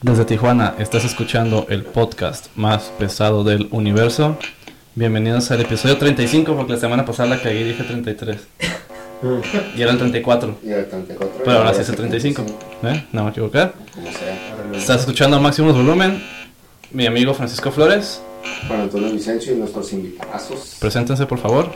[0.00, 4.38] Desde Tijuana estás escuchando el podcast más pesado del universo.
[4.94, 8.40] Bienvenidos al episodio 35 porque la semana pasada la cagué y dije 33.
[9.76, 10.58] Y era el 34.
[10.62, 11.40] Y el 34.
[11.44, 12.46] Pero ahora sí es el 35.
[12.84, 13.04] ¿Eh?
[13.10, 13.74] No me equivocar.
[13.92, 14.38] Como sea.
[14.72, 16.22] Estás escuchando a Máximos Volumen.
[16.92, 18.22] Mi amigo Francisco Flores.
[18.68, 20.76] Juan Antonio Vicencio y nuestros invitados.
[20.78, 21.72] Preséntense por favor.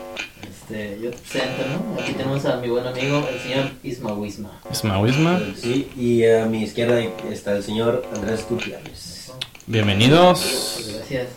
[0.72, 2.00] Este, yo te ¿no?
[2.00, 4.58] Aquí tenemos a mi buen amigo, el señor Isma Wisma.
[4.72, 5.38] Isma Wisma.
[5.54, 6.98] Sí, y a mi izquierda
[7.30, 9.32] está el señor Andrés Gutiérrez.
[9.66, 10.94] Bienvenidos.
[10.94, 11.28] Gracias.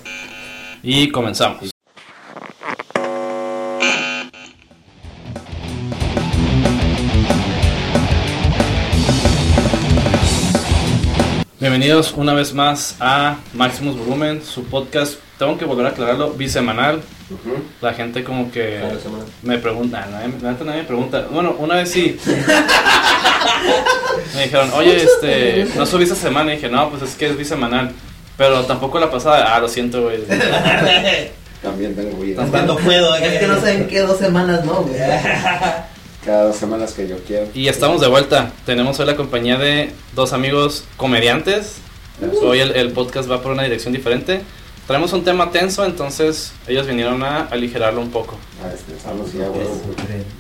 [0.82, 1.70] Y comenzamos.
[11.60, 17.02] Bienvenidos una vez más a Maximus Volumen, su podcast, tengo que volver a aclararlo, bisemanal.
[17.30, 17.58] Ujú.
[17.82, 18.82] La gente como que
[19.42, 21.28] me pregunta, nadie, la neta nadie me pregunta.
[21.32, 22.18] Bueno, una vez sí.
[24.36, 26.54] me dijeron, oye, este, no subí esta semana.
[26.54, 27.92] Y dije, no, pues es que es bisemanal.
[28.38, 30.20] Pero tampoco la pasada, ah, lo siento, güey.
[31.64, 32.46] También tengo vida.
[32.52, 34.84] Cuando puedo, Es que no sé en qué dos semanas, ¿no?
[34.84, 35.00] güey?
[36.26, 37.48] Cada dos semanas que yo quiero.
[37.54, 38.52] Y estamos de vuelta.
[38.66, 41.78] Tenemos hoy la compañía de dos amigos comediantes.
[42.42, 44.42] Hoy el, el podcast va por una dirección diferente.
[44.88, 48.36] Traemos un tema tenso, entonces ellos vinieron a aligerarlo un poco.
[48.64, 49.82] A descansarnos y a huevo.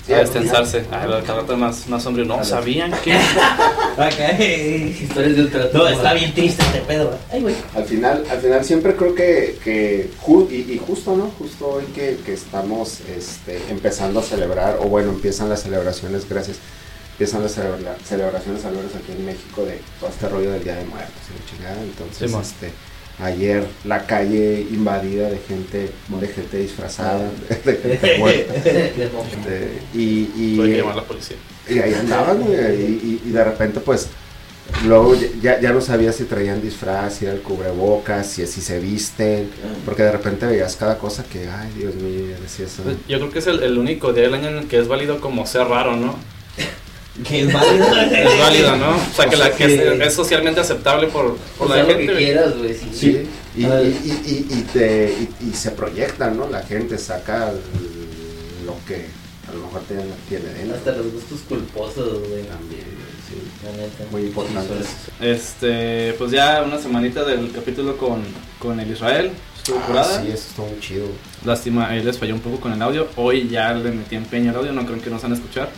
[0.05, 0.85] Sí, A destensarse.
[0.91, 2.25] A ver, cada rato más, más sombrío.
[2.25, 3.11] No, ¿sabían que?
[5.01, 5.89] Historias de ultratumba.
[5.89, 7.07] No, está bien triste este pedo.
[7.07, 7.17] güey.
[7.31, 7.55] Ay, güey.
[7.75, 11.31] Al final, al final siempre creo que, que ju- y, y justo, ¿no?
[11.39, 16.57] Justo hoy que, que estamos este, empezando a celebrar, o bueno, empiezan las celebraciones, gracias,
[17.13, 20.75] empiezan las celebra- celebraciones al menos aquí en México de todo este rollo del Día
[20.75, 21.81] de Muertos y la chingada.
[21.81, 22.71] Entonces, este,
[23.19, 27.29] ayer la calle invadida de gente, de gente disfrazada,
[27.65, 28.53] de gente muerta.
[28.55, 31.37] Este, y, y, Tuve que llamar a la policía.
[31.69, 34.09] y ahí andaban, y, y- y de repente, pues,
[34.85, 38.79] luego ya, ya no sabía si traían disfraz, si era el cubrebocas, si así se
[38.79, 39.49] visten,
[39.85, 43.39] porque de repente veías cada cosa que, ay, Dios mío, decías, Pues, Yo creo que
[43.39, 45.95] es el, el único día del año en el que es válido como ser raro,
[45.95, 46.15] ¿no?
[47.23, 47.85] Que es válido.
[48.11, 48.89] Es válido, ¿no?
[48.97, 49.73] O sea, que, la, que Sí.
[49.75, 52.17] es, es socialmente aceptable por, por la Usar lo que gente.
[52.17, 52.73] quieras, güey.
[52.73, 52.89] Sí.
[52.93, 56.49] sí, y, y, y, te, y, y se proyectan, ¿no?
[56.49, 57.53] La gente saca
[58.65, 59.05] lo que
[59.47, 60.75] a lo mejor tiene, tiene dentro.
[60.75, 62.43] Hasta los gustos culposos, güey.
[62.43, 62.83] También,
[63.29, 64.03] sí, La neta.
[64.11, 64.73] muy importante.
[65.21, 68.23] Este, pues ya una semanita del capítulo con,
[68.59, 69.31] con el Israel.
[69.57, 70.21] Estuvo Ah, curada.
[70.21, 71.05] sí, eso estuvo muy chido.
[71.45, 73.07] Lástima, ahí les falló un poco con el audio.
[73.15, 75.69] Hoy ya le metí empeño al audio, no creo que nos van a escuchar.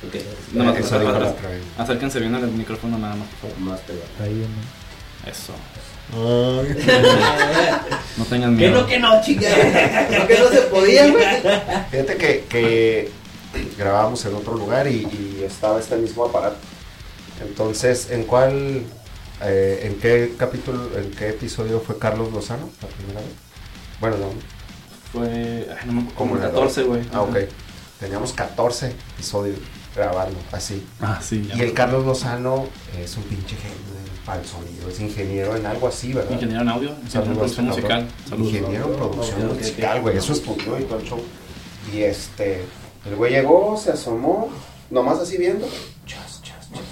[0.00, 0.22] Porque
[0.52, 1.28] No, no, no, no, no.
[1.30, 1.62] otra vez.
[1.76, 3.58] Acérquense bien al micrófono nada más, por favor.
[3.60, 4.04] más pegado.
[5.26, 5.52] Eso.
[8.16, 8.80] No tengan Que miedo.
[8.80, 9.48] no, que no, chica.
[10.16, 11.24] ¿Por qué no se podía, güey?
[11.90, 13.10] Fíjate que, que
[13.76, 16.56] grabábamos en otro lugar y, y estaba este mismo aparato.
[17.40, 18.82] Entonces, ¿en cuál,
[19.42, 23.30] eh, en qué capítulo, en qué episodio fue Carlos Lozano la primera vez?
[24.00, 24.30] Bueno, no,
[25.12, 27.02] Fue, ay, no me acuerdo, como como el el 14, güey.
[27.12, 27.36] Ah, ok.
[28.00, 29.58] Teníamos 14 episodios
[29.98, 30.86] grabando, así.
[31.00, 31.46] Ah, sí.
[31.46, 31.72] ya Y el.
[31.74, 32.66] Carlos Lozano
[32.98, 36.32] es un pinche genio para el sonido, es ingeniero en algo así, ¿verdad?
[36.32, 38.08] Ingeniero en audio, ingeniero en producción musical.
[38.28, 38.52] Saludos.
[38.52, 40.16] Ingeniero en producción musical, güey.
[40.18, 41.22] Eso estudió y todo el show.
[41.92, 42.64] Y este,
[43.06, 44.50] el güey llegó, se asomó,
[44.90, 45.66] nomás así viendo.
[46.04, 46.82] Chas, chas, chas.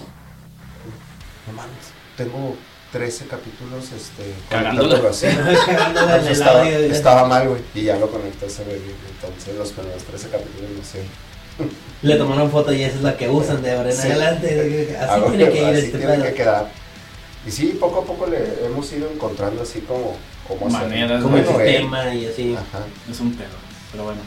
[1.46, 2.56] No mames, tengo
[2.92, 5.26] 13 capítulos, este, conectándolo así.
[6.90, 7.60] Estaba, mal, güey.
[7.74, 8.80] Y ya lo conecté ese güey.
[9.10, 11.02] Entonces, los primeros 13 capítulos, no sé.
[12.02, 14.08] Le tomaron foto y esa es la que usan de ahora en Sí.
[14.08, 14.96] adelante.
[15.00, 16.24] Así Algo tiene que ir así este tiene pedo.
[16.24, 16.68] que quedar.
[17.46, 20.16] Y sí, poco a poco le hemos ido encontrando así como,
[20.46, 21.48] como Maneras, Como el él.
[21.48, 22.54] sistema y así.
[22.54, 22.84] Ajá.
[23.10, 23.48] Es un pedo,
[23.92, 24.20] pero bueno.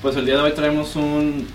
[0.00, 1.48] Pues el día de hoy traemos un,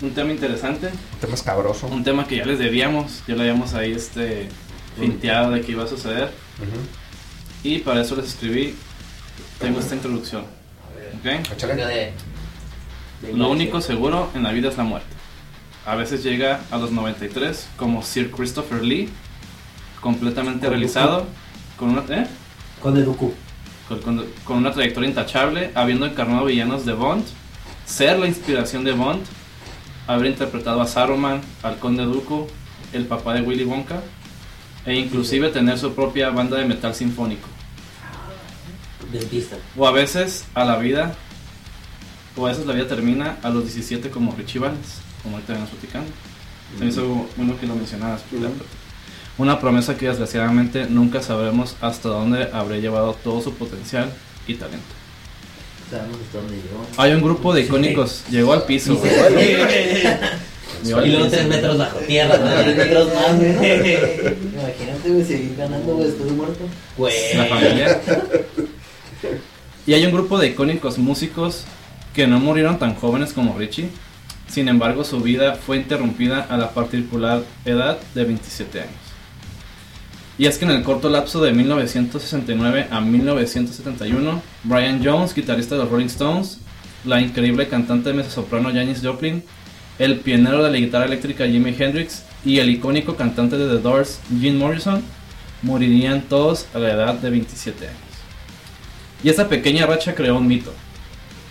[0.00, 0.86] un tema interesante.
[0.86, 1.86] Un tema escabroso.
[1.88, 4.48] Un tema que ya les debíamos, ya lo habíamos ahí este,
[4.98, 6.24] finteado de que iba a suceder.
[6.58, 6.78] Ujú.
[7.64, 8.74] Y para eso les escribí,
[9.58, 10.42] tengo esta introducción.
[11.20, 11.52] ¿ok?
[11.52, 12.12] Échale.
[13.34, 15.08] Lo único seguro en la vida es la muerte.
[15.86, 19.08] A veces llega a los 93 como Sir Christopher Lee,
[20.00, 21.26] completamente Con realizado,
[21.76, 22.26] con una, ¿eh?
[22.80, 27.24] Con el con- con una trayectoria intachable, habiendo encarnado villanos de Bond,
[27.86, 29.22] ser la inspiración de Bond,
[30.06, 32.46] haber interpretado a Saruman, al Conde Dooku,
[32.92, 34.00] el papá de Willy Wonka,
[34.86, 37.48] e inclusive tener su propia banda de metal sinfónico.
[39.10, 39.56] Dentista.
[39.76, 41.14] O a veces a la vida,
[42.38, 45.70] o a veces la vida termina a los 17 como Richie Valens, como ahorita venimos
[45.70, 46.10] platicando.
[46.76, 48.22] Se me hizo bueno que lo mencionabas.
[48.22, 48.50] Pilar.
[49.38, 54.12] Una promesa que desgraciadamente nunca sabremos hasta dónde habré llevado todo su potencial
[54.46, 54.86] y talento.
[55.90, 56.86] Sabemos hasta dónde llegó.
[56.96, 59.00] Hay un grupo de icónicos, llegó al piso.
[60.84, 62.62] Llegó al Y luego tres metros bajo tierra, ¿no?
[62.62, 66.64] Tres metros más, Imagínate, güey, seguir ganando, güey, después de muerto.
[66.96, 67.14] Güey.
[67.34, 68.00] La familia.
[69.86, 71.64] Y hay un grupo de icónicos músicos
[72.18, 73.90] que no murieron tan jóvenes como Richie.
[74.48, 78.92] Sin embargo, su vida fue interrumpida a la particular edad de 27 años.
[80.36, 85.82] Y es que en el corto lapso de 1969 a 1971, Brian Jones, guitarrista de
[85.82, 86.58] los Rolling Stones,
[87.04, 89.44] la increíble cantante de mezzosoprano Janis Joplin,
[90.00, 94.18] el pionero de la guitarra eléctrica Jimi Hendrix y el icónico cantante de The Doors
[94.40, 95.04] Jim Morrison
[95.62, 98.00] morirían todos a la edad de 27 años.
[99.22, 100.74] Y esta pequeña racha creó un mito.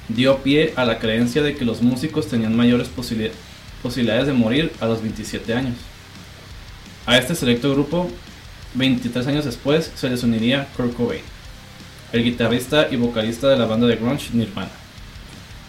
[0.09, 3.31] Dio pie a la creencia de que los músicos tenían mayores posibili-
[3.83, 5.75] posibilidades de morir a los 27 años.
[7.05, 8.09] A este selecto grupo,
[8.73, 11.21] 23 años después, se les uniría Kurt Cobain,
[12.13, 14.69] el guitarrista y vocalista de la banda de grunge Nirvana,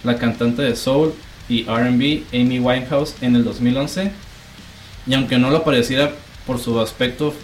[0.04, 1.14] la cantante de soul
[1.48, 4.12] y R&B Amy Winehouse en el 2011,
[5.06, 6.12] y aunque no lo pareciera
[6.46, 7.34] por su aspecto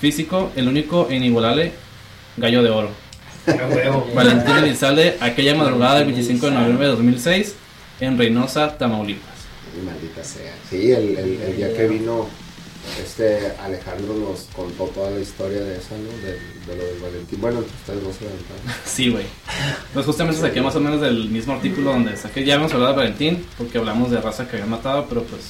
[0.00, 1.72] físico, el único e inigualable
[2.36, 3.03] gallo de oro.
[4.14, 7.54] Valentín Elizalde aquella madrugada del 25 de noviembre de 2006
[8.00, 9.34] en Reynosa, Tamaulipas.
[9.84, 10.52] Maldita sea.
[10.70, 12.28] Sí, el, el, el día que vino
[13.02, 16.10] este Alejandro nos contó toda la historia de esa, ¿no?
[16.24, 17.40] De, de lo del Valentín.
[17.40, 18.62] Bueno, ustedes no se levantaron.
[18.84, 19.24] Sí, güey.
[19.92, 22.98] Pues justamente saqué más o menos del mismo artículo donde saqué, ya habíamos hablado de
[22.98, 25.42] Valentín, porque hablamos de raza que había matado, pero pues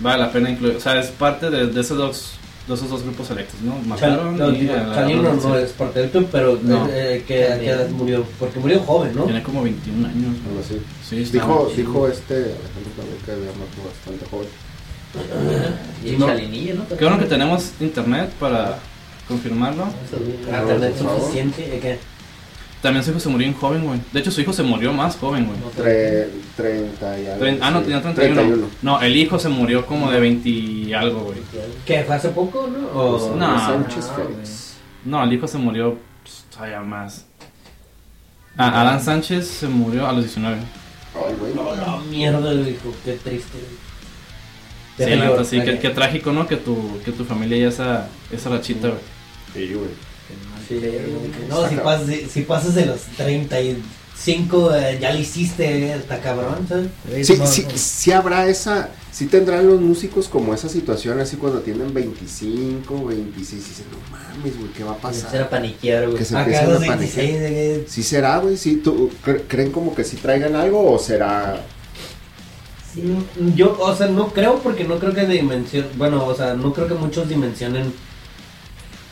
[0.00, 2.32] vale la pena incluir, o sea, es parte de, de esos dos
[2.66, 3.76] de esos dos grupos selectos, ¿no?
[3.86, 6.88] Mataron Chal- no, y la- Chalino no, no es parte del club, pero No.
[6.90, 8.24] eh, que, ¿a qué edad murió?
[8.40, 9.24] Porque murió joven, ¿no?
[9.24, 10.34] Tiene como 21 años.
[10.48, 10.80] Algo así.
[11.08, 14.48] Sí, Dijo, dijo este Alejandro también que había matado bastante joven.
[16.04, 16.26] Y el No.
[16.26, 16.88] chalinillo, ¿no?
[16.88, 18.78] Qué bueno que tenemos internet para
[19.28, 19.84] confirmarlo.
[20.52, 21.62] Ah, ¿Internet suficiente?
[21.76, 21.98] ¿eh, ¿Qué?
[22.82, 24.00] También su hijo se murió en joven, güey.
[24.12, 25.58] De hecho, su hijo se murió más joven, güey.
[25.76, 27.44] Tre- 30 y algo.
[27.44, 27.84] Tre- Ah, no, sí.
[27.86, 28.66] tenía 31.
[28.82, 31.38] No, el hijo se murió como de 20 y algo, güey.
[31.84, 32.04] ¿Qué?
[32.04, 32.88] ¿Fue hace poco, no?
[33.00, 33.58] O- No.
[33.58, 34.74] Sánchez no, Félix.
[35.04, 37.24] No, el hijo se murió pues, todavía más.
[38.58, 40.56] Ah, Alan Sánchez se murió a los 19.
[41.14, 41.52] Ay, güey.
[41.58, 43.58] Oh, mierda, hijo, qué triste.
[44.96, 46.46] Sí, Deja la neta, sí, qué trágico, ¿no?
[46.46, 49.00] Que tu, que tu familia ya esa, esa rachita, güey.
[49.52, 49.90] Sí, güey.
[50.68, 50.80] Sí,
[51.48, 56.66] no, si pasas, si, si pasas de los 35, eh, ya lo hiciste, está cabrón,
[56.68, 56.88] ¿sabes?
[57.26, 57.70] Sí, No, sí, no.
[57.76, 63.52] sí habrá esa, sí tendrán los músicos como esa situación así cuando tienen 25, 26
[63.52, 65.42] y dicen, no mames, güey, ¿qué va a pasar?
[65.42, 66.18] a paniquear, güey.
[66.18, 66.98] Que se Acá los a paniquear.
[66.98, 68.56] 26, de ¿Sí será, güey?
[68.56, 71.62] ¿Sí, tú, cre- ¿Creen como que sí traigan algo o será...?
[73.54, 76.88] Yo, o sea, no creo porque no creo que dimensión, bueno, o sea, no creo
[76.88, 77.92] que muchos dimensionen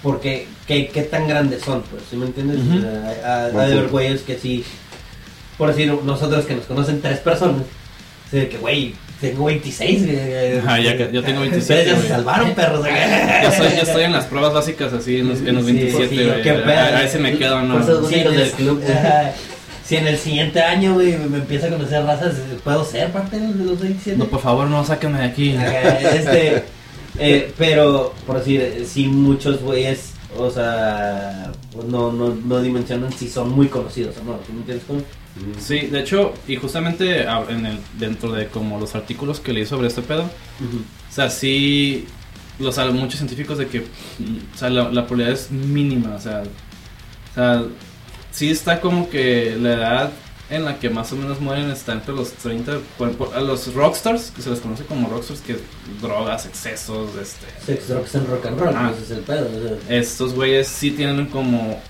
[0.03, 2.59] porque qué, qué tan grandes son, pues, ¿sí me entiendes?
[2.67, 3.91] Buen hay de haber punto.
[3.93, 4.65] güeyes que sí,
[5.59, 7.63] por decir, nosotros que nos conocen tres personas,
[8.31, 10.59] sí, de que, güey, tengo 26, güey.
[10.59, 12.09] Ajá, ya que- yo tengo 27, Ustedes ya se güey.
[12.09, 12.81] salvaron, perros.
[12.81, 12.93] güey.
[13.43, 16.09] Yo estoy, yo estoy en las pruebas básicas así, en los, en los Sí, 27,
[16.09, 16.43] sí, güey.
[16.43, 16.97] qué Ahí- pedo.
[16.97, 17.81] ahí se me quedo, ¿no?
[17.81, 18.83] es únicos del club.
[18.91, 19.33] Ajá.
[19.87, 22.35] Si en el siguiente año, güey, me empieza a conocer razas,
[22.65, 24.17] ¿puedo ser parte de los de los 27?
[24.19, 25.55] No, por favor, no, sáquenme de aquí.
[26.15, 26.65] Este,
[27.19, 33.29] eh, pero, por decir, sí, muchos güeyes, o sea, pues no, no, no dimensionan si
[33.29, 34.39] son muy conocidos o no.
[34.47, 34.85] ¿sí ¿Me entiendes?
[34.87, 35.01] cómo?
[35.59, 39.89] Sí, de hecho, y justamente en el, dentro de como los artículos que leí sobre
[39.89, 42.07] este pedo, o sea, sí,
[42.61, 46.43] los muchos científicos de que, mm, o sea, la, la probabilidad es mínima, o sea,
[46.43, 47.65] o sea,
[48.31, 50.13] sí está como que la edad
[50.51, 53.73] en la que más o menos mueren está entre los 30, por- por- a los
[53.75, 55.57] rockstars, que se les conoce como rockstars, que
[56.03, 58.93] drogas, excesos, este, Sex, drugs and rock and roll, Ah.
[58.95, 59.49] ese es el pedo.
[59.89, 61.81] estos güeyes sí tienen como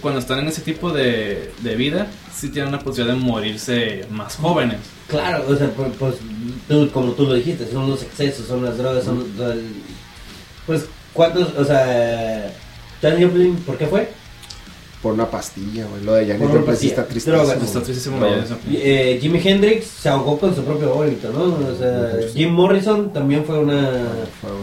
[0.00, 4.36] cuando están en ese tipo de, de vida sí tienen la posibilidad de morirse más
[4.36, 6.14] jóvenes Claro, o sea, pues, pues,
[6.66, 9.74] tú, como tú lo dijiste, son los excesos, son las drogas, son el-
[10.66, 12.50] pues, ¿cuántos, o sea,
[13.02, 14.10] Janis Joplin, ¿por qué fue?
[15.04, 16.02] Por una pastilla, güey.
[16.02, 17.36] Lo de Janis Joplin sí está tristísimo.
[17.44, 17.62] Drogas.
[17.62, 18.26] está tristísimo No.
[18.72, 21.42] eh, Jimi Hendrix se ahogó con su propio vómito, ¿no?
[21.44, 23.86] O sea, Jim Morrison también fue una...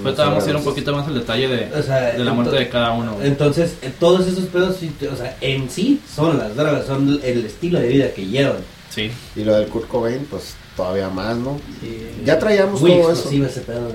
[0.04, 2.56] Ahorita vamos a ir un poquito más al detalle de, O sea, de la muerte
[2.56, 3.28] de cada uno güey.
[3.28, 7.20] Entonces, eh, todos esos pedos, sí te- o sea, en sí son las drogas, son
[7.24, 8.58] el estilo de vida que llevan.
[8.90, 11.60] sí Y lo del Kurt Cobain, pues todavía más, ¿no?
[11.82, 12.00] Sí.
[12.26, 13.12] Ya traíamos Muy todo eso.
[13.12, 13.90] explosivo ese pedo.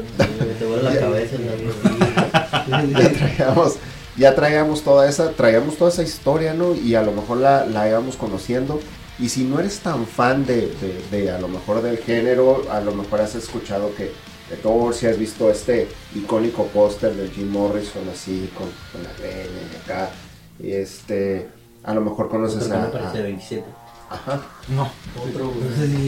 [0.61, 1.37] Te vuelve la cabeza,
[2.71, 3.01] ¿no?
[3.01, 3.75] ya traíamos,
[4.17, 6.75] ya traíamos toda esa, traíamos toda esa historia, ¿no?
[6.75, 8.81] Y a lo mejor la, la íbamos conociendo.
[9.19, 12.81] Y si no eres tan fan de, de, de, a lo mejor del género, a
[12.81, 14.13] lo mejor has escuchado que
[14.51, 19.13] de todo, si has visto este icónico póster de Jim Morrison así con, con la
[19.19, 20.11] greña y acá.
[20.61, 21.49] Y este,
[21.83, 23.65] a lo mejor conoces a, me parece a- 27.
[24.11, 24.43] ajá.
[24.69, 24.91] no
[25.29, 25.53] Otro.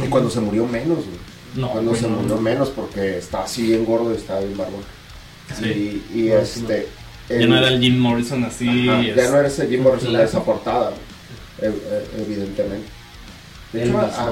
[0.04, 1.18] Y cuando se murió menos, güey.
[1.56, 2.16] no cuando se no.
[2.18, 4.82] murió menos porque estaba así bien gordo y estaba bien barbón.
[5.58, 6.02] Sí.
[6.14, 6.42] Y, y Ah,
[7.28, 8.88] Ya no era el Jim Morrison así.
[8.88, 10.92] Ajá, es- ya no eres el Jim Morrison de esa portada,
[11.60, 11.74] ev-
[12.18, 12.88] evidentemente.
[13.70, 14.30] De hecho, Elvis ah,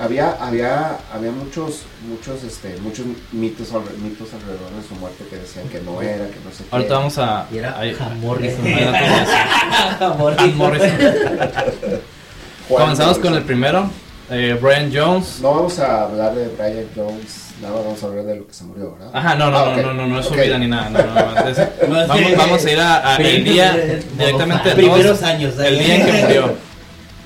[0.00, 3.68] había, había, había muchos, muchos, este, muchos mitos,
[4.02, 6.68] mitos alrededor de su muerte que decían que no era, que no sé qué.
[6.72, 7.46] Ahorita vamos a.
[7.52, 8.64] Y era Jim Morrison.
[10.38, 10.90] Jim Morrison.
[12.68, 13.88] Comenzamos con el primero.
[14.28, 15.38] eh, Brian Jones.
[15.40, 18.54] No vamos a hablar de Brian Jones, nada más vamos a hablar de lo que
[18.54, 19.10] se murió, ¿verdad?
[19.12, 19.82] Ajá, no, no, Ah, no, ok.
[19.86, 20.40] no, no, no es su Ok.
[20.40, 20.90] vida ni nada.
[20.90, 21.58] No, no, no, es-
[21.88, 23.72] No, vamos, vamos a ir a, a el día
[24.18, 25.54] directamente el Primeros años.
[25.58, 26.66] el día en que murió.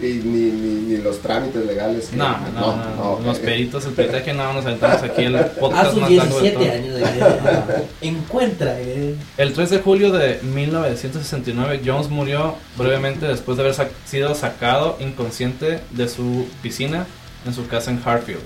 [0.03, 2.07] Y ni, ni, ni los trámites legales.
[2.07, 3.27] que- No, no, no, ok.
[3.27, 6.53] los peritos, el peritaje, no, nos aventamos aquí el A podcast sus largo de 17
[6.57, 6.73] todo.
[6.73, 7.83] años de vida.
[8.01, 9.15] Encuentra, eh.
[9.37, 14.97] El 3 de julio de 1969, Jones murió brevemente después de haber sac- sido sacado
[15.01, 17.07] inconsciente de su piscina
[17.45, 18.41] en su casa en Hartfield.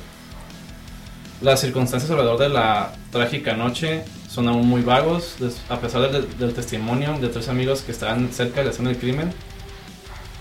[1.44, 5.36] Las circunstancias alrededor de la trágica noche son aún muy vagos,
[5.68, 8.98] a pesar del, del testimonio de tres amigos que estaban cerca de la escena del
[8.98, 9.30] crimen.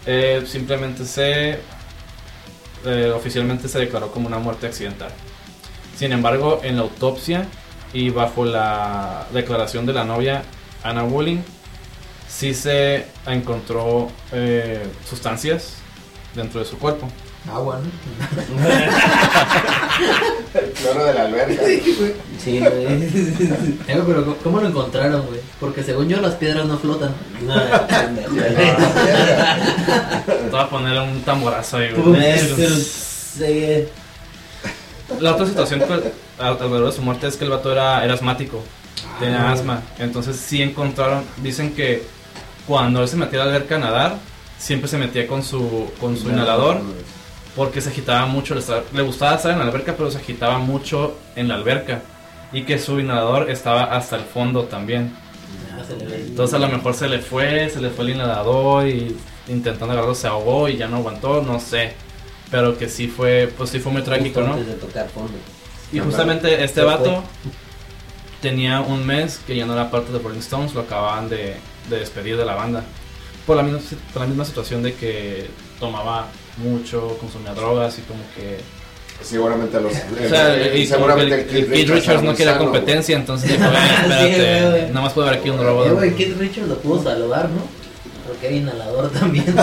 [0.06, 1.60] eh, simplemente se
[2.86, 5.10] eh, oficialmente se declaró como una muerte accidental.
[5.98, 7.48] Sin embargo, en la autopsia
[7.92, 10.44] y bajo la declaración de la novia
[10.84, 11.44] Anna Wooling,
[12.30, 15.74] sí se encontró eh, sustancias
[16.34, 17.10] dentro de su cuerpo.
[17.52, 17.90] Agua, ¿no?
[20.60, 21.62] El cloro de la alberca.
[22.44, 22.86] Sí, güey.
[23.88, 25.40] Eh, pero ¿cómo lo encontraron, güey?
[25.60, 27.14] Porque según yo las piedras no flotan.
[27.46, 27.54] No,
[27.88, 28.34] pendejo.
[30.26, 32.22] Te voy a poner un tamborazo ahí, güey.
[32.24, 32.68] Eh,
[33.38, 33.86] sí,
[35.20, 35.84] La otra situación
[36.40, 38.64] alrededor de su muerte es que el vato era, era asmático,
[39.20, 39.54] tenía Ah.
[39.54, 39.82] asma.
[40.00, 42.04] Entonces sí encontraron, dicen que
[42.68, 44.16] cuando él se metía a la alberca a nadar,
[44.58, 46.80] siempre se metía con su, con su inhalador
[47.56, 48.56] porque se agitaba mucho,
[48.94, 52.02] le gustaba estar en la alberca, pero se agitaba mucho en la alberca.
[52.52, 55.16] Y que su inhalador estaba hasta el fondo también.
[56.28, 59.16] Entonces a lo mejor se le fue, se le fue el inhalador y
[59.48, 61.94] intentando agarrarlo se ahogó y ya no aguantó, no sé.
[62.52, 64.54] Pero que sí fue, pues sí fue muy trágico, justo ¿no?
[64.54, 65.34] Antes de tocar fondo.
[65.92, 67.24] Y justamente este vato
[68.42, 71.56] tenía un mes que ya no era parte de Rolling Stones, lo acababan de,
[71.90, 72.84] de despedir de la banda.
[73.46, 73.80] Por la, misma,
[74.14, 78.58] por la misma situación de que tomaba mucho, consumía drogas y como que...
[79.22, 79.94] Seguramente los.
[80.26, 83.72] O sea, eh, y que el, el Keith Richards no quería competencia, entonces dijo, "Ven,
[83.72, 84.88] Sí, espérate, güey.
[84.90, 85.94] nada más puede haber aquí un Eh, robot.
[85.94, 87.62] güey, Kid Richards lo pudo salvar, ¿no?
[88.28, 89.46] Porque era inhalador también.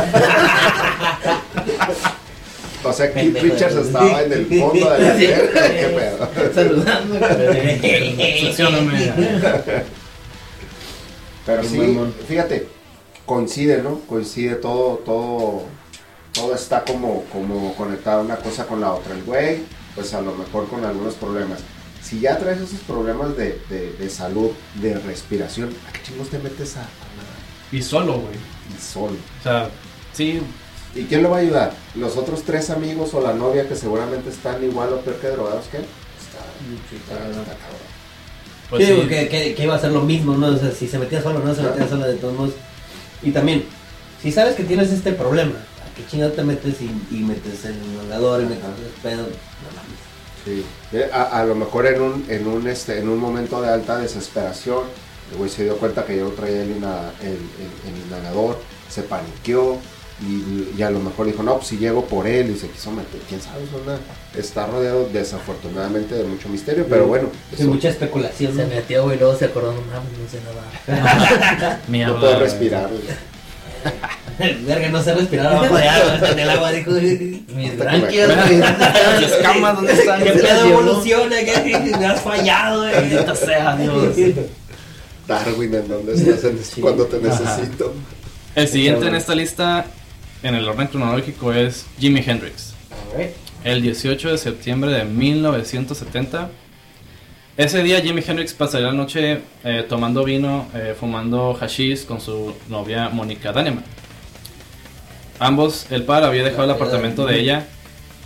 [2.83, 3.37] O sea, Keith.
[3.43, 5.69] Richards estaba en el fondo de la alberca.
[5.69, 6.55] ¿Qué pedo?
[6.55, 7.19] Saludando.
[11.47, 12.69] Pero sí, fíjate,
[13.27, 14.01] coincide, ¿no?
[14.09, 15.65] Coincide todo, todo,
[16.33, 19.15] todo está como, como conectado una cosa con la otra.
[19.15, 19.63] El güey,
[19.95, 21.61] pues a lo mejor con algunos problemas.
[22.03, 26.39] Si ya traes esos problemas de, de, de salud, de respiración, ¿a qué chingos te
[26.39, 26.87] metes a, a?
[27.73, 28.35] Y solo, güey.
[28.77, 29.17] Y solo.
[29.41, 29.69] O sea,
[30.13, 30.41] sí,
[30.95, 31.73] ¿Y quién lo va a ayudar?
[31.95, 35.67] ¿Los otros tres amigos o la novia que seguramente están igual o peor que drogados
[35.67, 35.85] que él?
[36.19, 37.81] Está, está, está cabrón.
[38.71, 39.09] pues sí, sí.
[39.09, 40.49] Que, que, que iba a ser lo mismo, ¿no?
[40.49, 42.55] O sea, si se metía solo, no se metía solo de todos modos.
[43.23, 43.65] Y también,
[44.21, 45.70] si sabes que tienes este problema, ¿a
[46.03, 49.23] qué chingado te metes y, y metes el inhalador y metes el pedo?
[49.23, 50.01] No mames.
[50.45, 50.65] Sí.
[50.93, 53.99] Eh, A, a lo mejor en un, en, un, este, en un momento de alta
[53.99, 54.85] desesperación,
[55.33, 59.03] el güey se dio cuenta que yo traía el, ina- el, el- el inhalador, se
[59.03, 59.79] paniqueó
[60.23, 62.91] y, y a lo mejor dijo, no, pues si llego por él y se quiso
[62.91, 63.99] meter, quién sabe, es una-
[64.39, 68.55] está rodeado desafortunadamente de mucho misterio, pero bueno, Sí, eso mucha especulación.
[68.57, 68.69] Se ¿no?
[68.75, 70.41] metió, güey, luego se acordó, no mames, no sé.
[71.89, 72.45] Mierda, no puede güey.
[72.45, 72.91] respirar.
[74.67, 76.95] Verga, no sé respirar abajo de agua, está en el agua, dijo.
[76.95, 79.25] ¿Qué Mis branquias, Las güey.
[79.25, 80.21] escamas, ¿dónde están?
[80.23, 81.37] pedo evoluciona?
[81.41, 81.95] ¿Qué?
[81.99, 82.93] Me has fallado, eh.
[82.95, 84.17] Maldita sea, Dios.
[85.27, 86.81] Darwin, ¿en dónde estás en- Sí.
[86.81, 87.41] cuando te Ajá.
[87.45, 87.95] necesito?
[88.55, 89.85] El siguiente en esta lista,
[90.43, 92.73] en el orden cronológico, es Jimi Hendrix.
[93.63, 96.49] El 18 de septiembre de 1970.
[97.61, 102.55] Ese día Jimi Hendrix pasaría la noche eh, tomando vino, eh, fumando hashish con su
[102.71, 103.85] novia Mónica Daneman.
[105.39, 107.67] Ambos, el par había dejado el apartamento de ella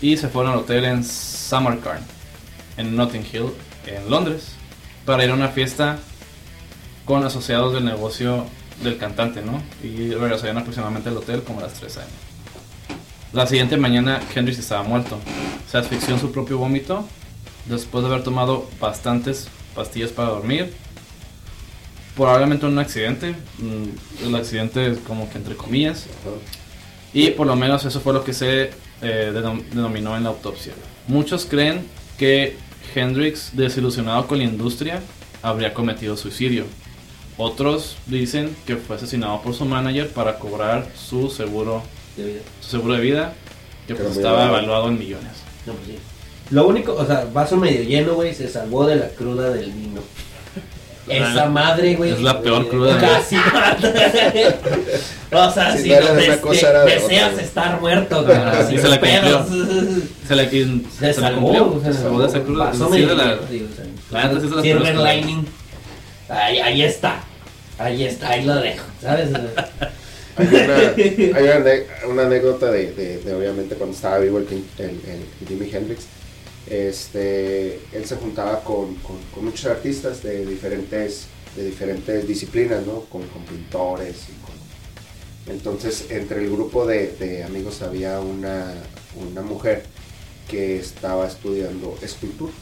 [0.00, 2.06] y se fueron al hotel en Samarkand,
[2.76, 3.46] en Notting Hill,
[3.88, 4.52] en Londres,
[5.04, 5.98] para ir a una fiesta
[7.04, 8.46] con asociados del negocio
[8.84, 9.60] del cantante, ¿no?
[9.82, 12.04] Y regresarían aproximadamente al hotel como a las 3 am.
[13.32, 15.18] La siguiente mañana Hendrix estaba muerto.
[15.68, 17.04] Se asfixió en su propio vómito
[17.66, 20.72] después de haber tomado bastantes pastillas para dormir.
[22.16, 23.34] Probablemente en un accidente.
[23.58, 26.06] mm, El accidente como que entre comillas.
[27.12, 28.70] Y por lo menos eso fue lo que se
[29.02, 30.72] eh, denom- denominó en la autopsia.
[31.08, 31.84] Muchos creen
[32.18, 32.56] que
[32.94, 35.02] Hendrix, desilusionado con la industria,
[35.42, 36.64] habría cometido suicidio.
[37.36, 41.82] Otros dicen que fue asesinado por su manager para cobrar su seguro,
[42.16, 42.40] De vida.
[42.60, 43.34] su seguro de vida,
[43.88, 45.32] que pues, estaba evaluado en millones.
[45.66, 45.98] No, pues sí.
[46.50, 50.00] Lo único, o sea, vaso medio lleno, güey, se salvó de la cruda del vino.
[51.06, 52.12] Esa madre, güey.
[52.12, 52.98] Es la peor cruda.
[52.98, 53.92] Casi mata.
[55.32, 57.44] o sea, Si si no des- cosa, era de deseas otra.
[57.44, 58.36] estar muerto, güey.
[58.36, 59.46] Ah, sí, sin se le pedos.
[60.28, 62.70] Se le, y- Se cumplió, o se salvó de esa cruda.
[62.70, 65.46] Pasó Sí, medio la- o la sí las Silver lining.
[66.30, 67.20] Ahí, ahí está.
[67.78, 69.28] Ahí está, ahí lo dejo, ¿sabes?
[70.36, 70.74] Hay una,
[71.36, 74.46] hay una, anécdota de, de- de, obviamente cuando estaba vivo el,
[74.78, 76.06] el, el Jimi Hendrix.
[76.68, 78.96] Este, él se juntaba con,
[79.40, 83.00] muchos artistas de diferentes, de diferentes disciplinas, ¿no?
[83.02, 85.54] Con, pintores y con...
[85.54, 88.72] Entonces, entre el grupo de, de amigos había una,
[89.28, 89.84] una mujer
[90.48, 92.52] que estaba estudiando escultura.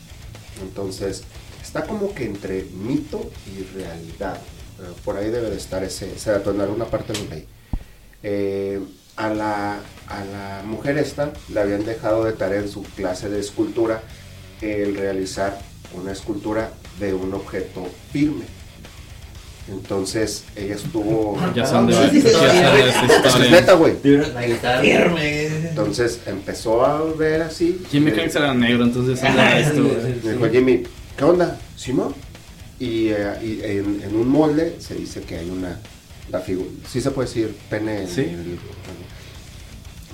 [0.63, 1.23] Entonces,
[1.63, 4.37] está como que entre mito y realidad.
[4.37, 7.47] Eh, Por ahí debe de estar ese, ese dato, en alguna parte lo leí.
[8.23, 8.81] Eh,
[9.17, 9.81] a, la,
[10.13, 14.03] a la mujer esta le habían dejado de tarea en su clase de escultura
[14.61, 15.59] el realizar
[15.95, 18.45] una escultura de un objeto firme.
[19.71, 21.39] Entonces ella estuvo...
[21.55, 23.95] Ya sí, sé de neta, güey.
[24.35, 24.81] La guitarra.
[24.81, 25.47] Firme.
[25.69, 27.81] Entonces empezó a ver así.
[27.91, 29.83] Jimmy Le- Hendrix era negro, entonces Ajá, era esto.
[29.83, 30.83] dijo Jimmy,
[31.17, 31.59] ¿qué onda?
[31.77, 32.15] ¿Simón?
[32.81, 35.79] Y, eh, y en, en un molde se dice que hay una,
[36.31, 38.21] la figura, sí se puede decir pene en Sí.
[38.23, 38.59] el-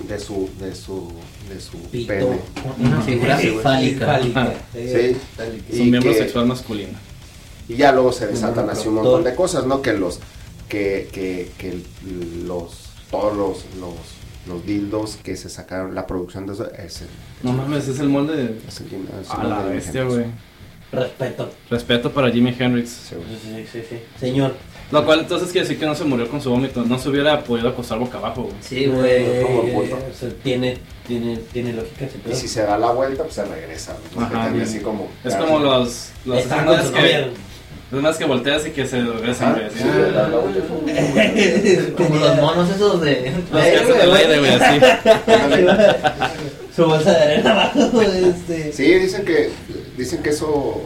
[0.07, 1.11] de su, de su,
[1.49, 2.07] de su Pito.
[2.07, 2.39] pene.
[2.79, 4.19] Una figura Sí, fálica.
[4.73, 4.79] Sí.
[4.79, 5.17] Es
[5.77, 6.97] Y un miembro que- sexual masculino.
[7.67, 9.23] Y ya luego se desatan No, así un montón todo.
[9.29, 9.81] de cosas, ¿no?
[9.81, 10.19] Que los,
[10.67, 11.81] que, que, que
[12.45, 12.71] los,
[13.11, 13.93] todos los, los,
[14.47, 17.07] los dildos que se sacaron, la producción de eso, es el,
[17.43, 18.43] No mames, es el molde de.
[18.67, 20.25] es el- es el A la molde bestia, güey.
[20.91, 21.51] Respeto.
[21.69, 22.89] Respeto para Jimi Hendrix.
[22.89, 23.15] Sí.
[23.43, 23.99] Sí, sí, sí.
[24.19, 24.53] Señor.
[24.91, 26.83] Lo cual entonces quiere decir que no se murió con su vómito.
[26.83, 28.55] No se hubiera podido acostar boca abajo, güey.
[28.61, 29.43] Sí, güey.
[29.43, 29.95] como puto.
[29.97, 32.05] o sea, tiene, tiene, tiene lógica.
[32.27, 33.95] Y si se da la vuelta, pues se regresa.
[34.15, 34.21] ¿no?
[34.23, 36.09] Ajá, Porque y- así como, Es como los.
[36.25, 36.49] Los su
[36.93, 37.27] que,
[38.01, 39.69] más que volteas y que se regresan, Ah, güey.
[39.69, 40.29] sí, la.
[41.95, 43.31] Como los monos esos de.
[43.51, 44.79] Los que hacen el aire, güey, así.
[46.79, 48.01] Su bolsa de arena abajo.
[48.01, 48.71] Este.
[48.71, 49.49] Sí, dicen que,
[49.97, 50.81] dicen que eso,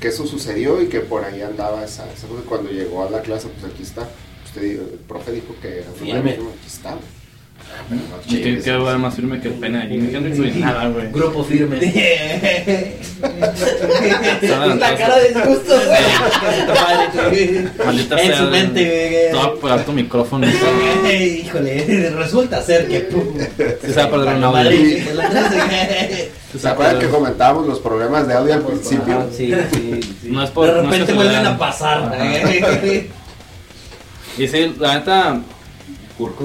[0.00, 2.42] que eso sucedió y que por ahí andaba esa, esa cosa.
[2.48, 4.08] Cuando llegó a la clase, pues aquí está.
[4.46, 6.96] Usted, el profe dijo que era una Aquí está.
[7.88, 8.64] Pero no ¿Y ¿Qué, chingues.
[8.64, 10.52] qué va a haber más firme que el pene de Jimi Hendrix, güey?
[10.54, 11.10] Nada, güey.
[11.12, 11.76] Grupo firme.
[14.78, 17.64] La cara de disgusto, güey.
[17.84, 19.10] Maldita En sea, su mente, güey.
[19.10, 20.46] Te voy a apagar tu micrófono.
[20.46, 23.08] Híjole, resulta ser que.
[23.82, 24.52] Sí se va a perder un audio.
[24.52, 29.14] madre, Sí ¿Se acuerdan que comentábamos los problemas de audio al principio?
[29.14, 30.28] Ajá, sí, sí, sí.
[30.30, 32.12] No es por- de repente vuelven a pasar.
[34.38, 35.40] Y sí, la neta,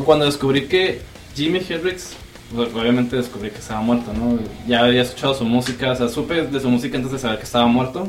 [0.05, 1.01] cuando descubrí que
[1.39, 2.13] Jimi Hendrix,
[2.53, 4.39] pues, obviamente descubrí que estaba muerto, ¿no?
[4.67, 7.45] Ya había escuchado su música, o sea, supe de su música antes de saber que
[7.45, 8.05] estaba muerto.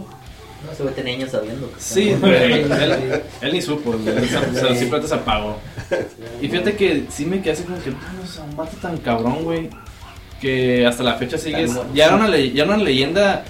[0.66, 1.70] No se ve tenía años sabiendo.
[1.72, 5.58] que Sí, güey, él, él ni supo, él se- o sea, simplemente se apagó.
[6.42, 8.96] Y fíjate que sí me quedé así como que, "Mano, o sea, un vato tan
[8.98, 9.70] cabrón, güey,
[10.40, 13.44] que hasta la fecha sigue, ya era una, le- ya era una leyenda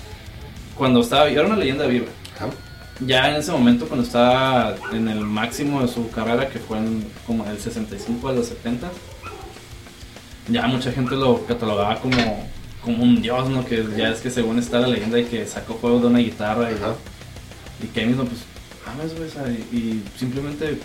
[0.77, 2.07] cuando estaba, ya era una leyenda viva.
[2.37, 2.47] Ajá.
[3.07, 7.05] Ya en ese momento, cuando estaba en el máximo de su carrera, que fue en
[7.27, 8.89] como del 65 a los 70,
[10.49, 12.49] ya mucha gente lo catalogaba como,
[12.83, 13.65] como un dios, ¿no?
[13.65, 16.71] Que ya es que según está la leyenda y que sacó juego de una guitarra
[16.71, 16.95] y, Ajá.
[17.83, 18.41] y que ahí mismo, pues,
[18.87, 20.79] mames, güey, y, y simplemente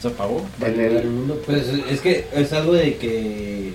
[0.00, 0.44] se apagó.
[0.60, 3.72] En el, mundo, pues es que es algo de que.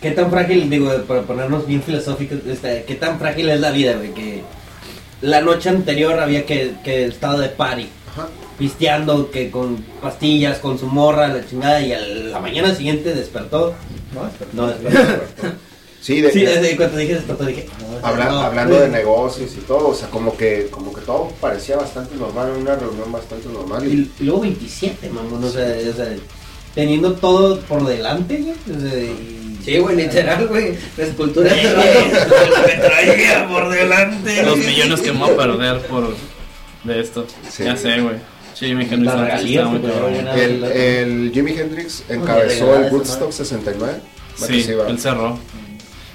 [0.00, 3.94] ¿Qué tan frágil, digo, para ponernos bien filosóficos, este, qué tan frágil es la vida,
[3.94, 4.12] güey?
[4.12, 4.42] Que
[5.22, 8.28] la noche anterior había que, que estado de party, ajá.
[8.58, 13.74] Pisteando, que con pastillas, con su morra, la chingada, y a la mañana siguiente despertó.
[14.52, 15.00] No, despertó.
[16.00, 17.66] Sí, de, sí, de- desde cuando dije despertó dije.
[17.80, 18.40] no, habla- no.
[18.40, 22.52] hablando de negocios y todo, o sea, como que, como que todo parecía bastante normal,
[22.60, 23.84] una reunión bastante normal.
[23.86, 26.14] Y, luego 27, mamón, o sea, o sea,
[26.76, 28.76] teniendo todo por delante, güey.
[28.76, 29.32] O sea, y-
[29.64, 30.78] Sí, güey, literal, güey.
[30.96, 34.42] La escultura lo que traía por delante.
[34.44, 36.14] Los millones que me voy a perder por
[36.84, 37.26] de esto.
[37.50, 37.64] Sí.
[37.64, 38.14] Ya sé, güey.
[38.58, 39.70] Sí, mi Hendrix La regalía,
[40.34, 43.32] el, el Jimi Hendrix encabezó el Woodstock madre.
[43.32, 43.94] 69.
[44.36, 44.88] Sí, va.
[44.88, 45.38] él cerró.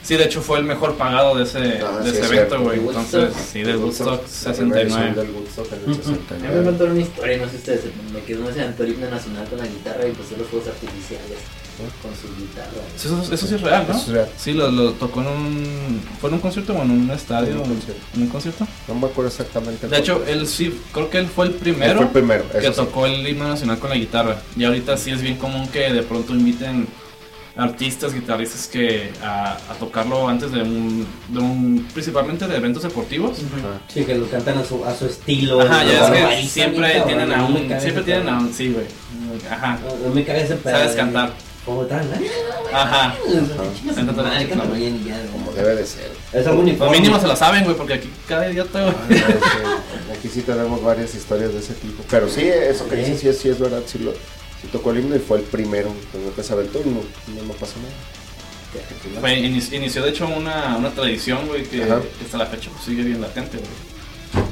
[0.02, 2.60] Sí, de hecho fue el mejor pagado de ese, Ah, de sí, ese es evento,
[2.62, 2.80] güey.
[2.80, 4.82] ¿De Entonces, sí, del Woodstock La primera 69.
[4.82, 5.94] edición del Woodstock en el Ujú.
[6.04, 6.48] 69.
[6.48, 9.60] A mí me contaron una historia, no sé ustedes, me quedó el himno nacional con
[9.60, 11.38] la guitarra y pues los fuegos artificiales
[12.02, 12.68] con su guitarra.
[12.96, 13.94] Eso, eso sí es real, ¿no?
[13.96, 14.30] Eso es real.
[14.38, 16.02] Sí, lo, lo tocó en un...
[16.20, 17.52] ¿Fue en un concierto o en un estadio?
[17.52, 18.02] En un concierto.
[18.16, 18.68] ¿En un concierto?
[18.88, 19.88] No me acuerdo exactamente.
[19.88, 22.46] De hecho, él sí, creo que él fue el primero, fue el primero.
[22.52, 22.72] que sí.
[22.76, 24.42] tocó el himno nacional con la guitarra.
[24.56, 26.88] Y ahorita sí es bien común que de pronto inviten
[27.54, 33.40] artistas, guitarristas que a, a tocarlo antes de un, de un, principalmente de eventos deportivos.
[33.40, 33.82] Ajá.
[33.94, 35.60] Sí, que lo cantan a su, a su estilo.
[35.62, 38.86] Ajá, ya es que siempre tienen a un, siempre tienen a un, sí, güey.
[39.50, 39.78] Ajá.
[39.84, 40.74] No, no me caga ese pedo.
[40.76, 41.34] Sabes de- cantar.
[41.66, 42.32] Como tal, ¿eh?
[42.74, 43.16] Ajá.
[43.24, 43.72] Todo.
[44.56, 45.32] ¿no?
[45.32, 46.10] Como debe de ser.
[46.34, 46.98] Es algo Lo uniforme.
[46.98, 48.94] mínimo se la saben, güey, porque aquí cada idiota, güey.
[48.96, 50.18] Ah, no, sí.
[50.18, 52.04] Aquí sí tenemos varias historias de ese tipo.
[52.10, 53.12] Pero sí, eso que Sí.
[53.12, 53.82] dices sí, es- sí es verdad.
[53.86, 55.92] Sí, lo, sí tocó el himno y fue el primero
[56.36, 57.02] que se aventó y no,
[57.36, 59.20] no, no pasó nada.
[59.20, 62.02] Fue- inici- inició, de hecho, una, una tradición, güey, que Ajá.
[62.24, 64.46] hasta la fecha pues, sigue bien latente, güey.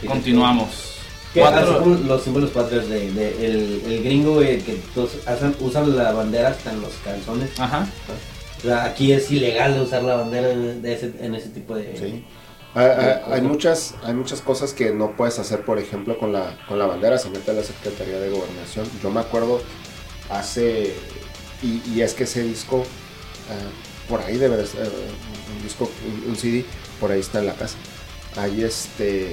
[0.00, 0.95] Sí, Continuamos.
[1.34, 1.78] Cuatro.
[1.80, 6.12] como los símbolos patrios de, de el, el gringo, güey, que todos hacen, usan la
[6.12, 7.50] bandera hasta en los calzones.
[7.60, 7.86] Ajá.
[8.58, 11.94] O sea, aquí es ilegal usar la bandera de ese, en ese tipo de...
[11.96, 12.24] Sí.
[12.74, 16.58] Hay, hay- hay muchas, hay muchas cosas que no puedes hacer, por ejemplo, con la,
[16.68, 18.86] con la bandera, se mete a la Secretaría de Gobernación.
[19.02, 19.60] Yo me acuerdo
[20.30, 20.94] hace,
[21.62, 22.84] y, y es que ese disco,
[23.50, 24.86] ah, por ahí debe de ser,
[25.56, 25.90] un disco,
[26.24, 26.64] un, un CD,
[27.00, 27.76] por ahí está en la casa.
[28.36, 29.32] Ahí este,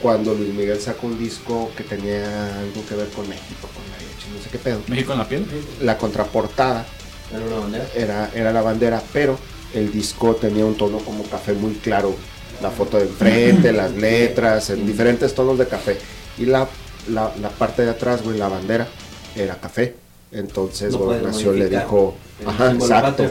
[0.00, 3.96] cuando Luis Miguel sacó un disco que tenía algo que ver con México, con la
[4.34, 4.80] no sé qué pedo.
[4.88, 5.46] México en la piel.
[5.82, 6.86] La contraportada
[7.32, 7.88] en una bandera.
[7.94, 9.38] era, era la bandera, pero
[9.74, 12.14] el disco tenía un tono como café muy claro.
[12.62, 15.98] La foto de enfrente, las letras, en diferentes tonos de café.
[16.38, 16.66] Y la,
[17.08, 18.88] la, la parte de atrás, güey, la bandera,
[19.34, 19.94] era café.
[20.32, 23.30] Entonces No Gobernación le dijo, ajá, exacto.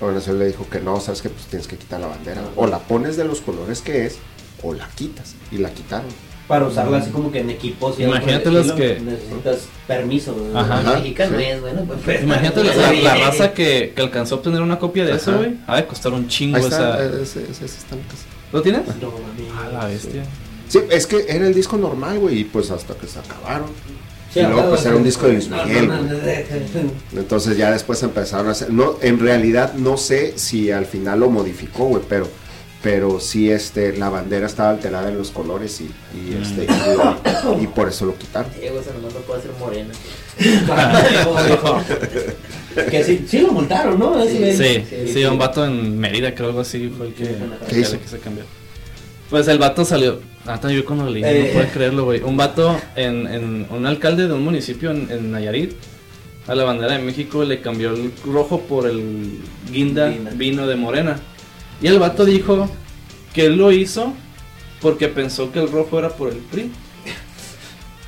[0.00, 2.42] Gobernación le dijo que no, sabes que pues tienes que quitar la bandera.
[2.56, 4.16] O la pones de los colores que es,
[4.64, 5.34] o la quitas.
[5.52, 6.06] Y la quitaron.
[6.48, 10.34] Para usarla así como que en equipos y Imagínate los que- Necesitas permiso.
[10.34, 10.54] güey.
[10.54, 10.80] Ajá.
[10.80, 10.96] Ajá.
[10.98, 11.44] Mexicano sí.
[11.44, 14.78] es bueno, pues, pues, Imagínate la, la- la raza que, que alcanzó a obtener una
[14.78, 15.54] copia de eso, güey.
[15.66, 17.22] Ha de costar un chingo Ahí está, esa.
[17.22, 18.22] ese, ese- ese está en la casa.
[18.52, 18.82] ¿Lo tienes?
[19.00, 19.48] No, mami.
[19.58, 20.22] A la bestia.
[20.68, 23.68] Sí, es que era el disco normal, güey, y pues hasta que se acabaron.
[24.32, 26.08] Sí, y luego pues era un disco de Luis Miguel, no, güey.
[26.08, 27.20] no, no, no.
[27.20, 28.70] Entonces ya después empezaron a hacer.
[28.70, 32.28] No, en realidad no sé si al final lo modificó, güey, pero,
[32.84, 35.84] pero sí este, la bandera estaba alterada en los colores y,
[36.16, 38.52] y, este, y, lo- y por eso lo quitaron.
[38.52, 39.92] Sí, güey, eso nomás no puede ser morena.
[42.90, 44.24] que sí, sí lo multaron, ¿no?
[44.26, 45.24] Sí, sí, sí, sí.
[45.24, 47.38] un vato en Mérida, creo algo así, fue el que, ¿Qué
[47.74, 47.92] que hizo?
[47.94, 48.46] le quise cambiar.
[49.30, 50.20] Pues el vato salió.
[50.46, 51.44] Hasta yo cuando lo leí, Eh.
[51.46, 52.20] no puedo creerlo, güey.
[52.22, 55.72] Un vato, en, en, un alcalde de un municipio en, en Nayarit,
[56.46, 59.38] a la bandera de México le cambió el rojo por el
[59.72, 60.30] guinda, Guinda.
[60.32, 61.18] vino de morena.
[61.80, 62.68] Y el vato dijo
[63.32, 64.12] que él lo hizo
[64.80, 66.70] porque pensó que el rojo era por el PRI.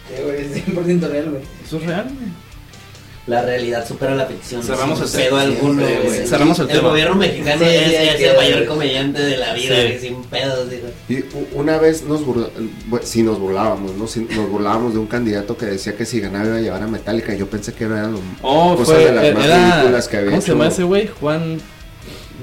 [0.09, 1.43] Sí, güey, es 100% real, güey.
[1.65, 2.29] Eso es real, güey.
[3.27, 4.63] La realidad supera la ficción.
[4.63, 5.41] Cerramos el pedo tema.
[5.41, 6.21] alguno, güey.
[6.21, 6.27] sí.
[6.29, 6.89] Cerramos el El tema.
[6.91, 9.83] gobierno mexicano Sí, es, el mayor comediante de la vida, Sí.
[9.83, 10.89] güey, sin pedos, digo.
[11.09, 11.25] Y
[11.57, 12.47] una vez nos burla,
[12.87, 14.07] bueno, sí nos burlábamos, ¿no?
[14.07, 16.87] Sí, nos burlábamos de un candidato que decía que si ganaba iba a llevar a
[16.87, 17.35] Metallica.
[17.35, 19.05] y Yo pensé que era lo Oh, cosas fue.
[19.07, 20.53] de las más Era, ridículas que había ¿Cómo se hecho.
[20.57, 21.09] llama ese güey?
[21.21, 21.59] Juan.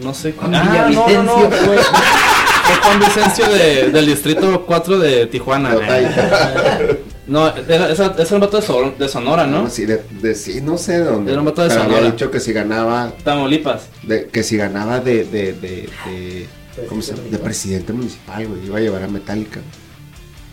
[0.02, 0.34] No sé.
[0.34, 1.34] Juan ah, no, no, no.
[1.50, 5.76] Fue, fue Juan Vicencio de, del distrito 4 de Tijuana.
[5.76, 6.08] Otay.
[7.26, 8.60] No, era, esa- ese era un vato
[9.00, 9.70] de, Sonora, ¿no?
[9.70, 11.32] Sí, de, de- sí, no sé de dónde.
[11.32, 12.12] Era un vato de pero había Sonora.
[12.12, 13.84] dicho que si ganaba, Tamaulipas.
[14.04, 16.48] de, que si ganaba de, de, de, de,
[16.90, 17.30] ¿cómo se llama?
[17.32, 19.62] de presidente municipal, güey, iba a llevar a Metallica.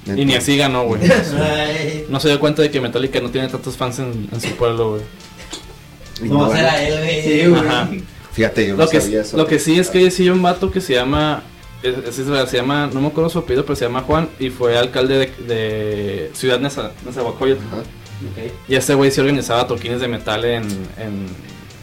[0.07, 1.01] Y ni así ganó, güey.
[2.09, 4.91] No se dio cuenta de que Metallica no tiene tantos fans en, en su pueblo,
[4.91, 5.03] güey.
[6.31, 7.23] No, será él, güey.
[7.23, 8.05] Sí, güey.
[8.33, 9.37] Fíjate, yo no Lo que, sabía eso.
[9.37, 11.43] lo que sí es que sí un vato que se llama.
[11.83, 14.51] es- es- es- se llama, no me acuerdo su apellido, pero se llama Juan y
[14.51, 17.63] fue alcalde de, de Ciudad Neza- Nezahualcóyotl.
[17.69, 17.79] Ajá.
[17.79, 18.53] Ok.
[18.69, 20.65] Y este güey sí organizaba toquines de metal en.
[20.99, 21.27] en,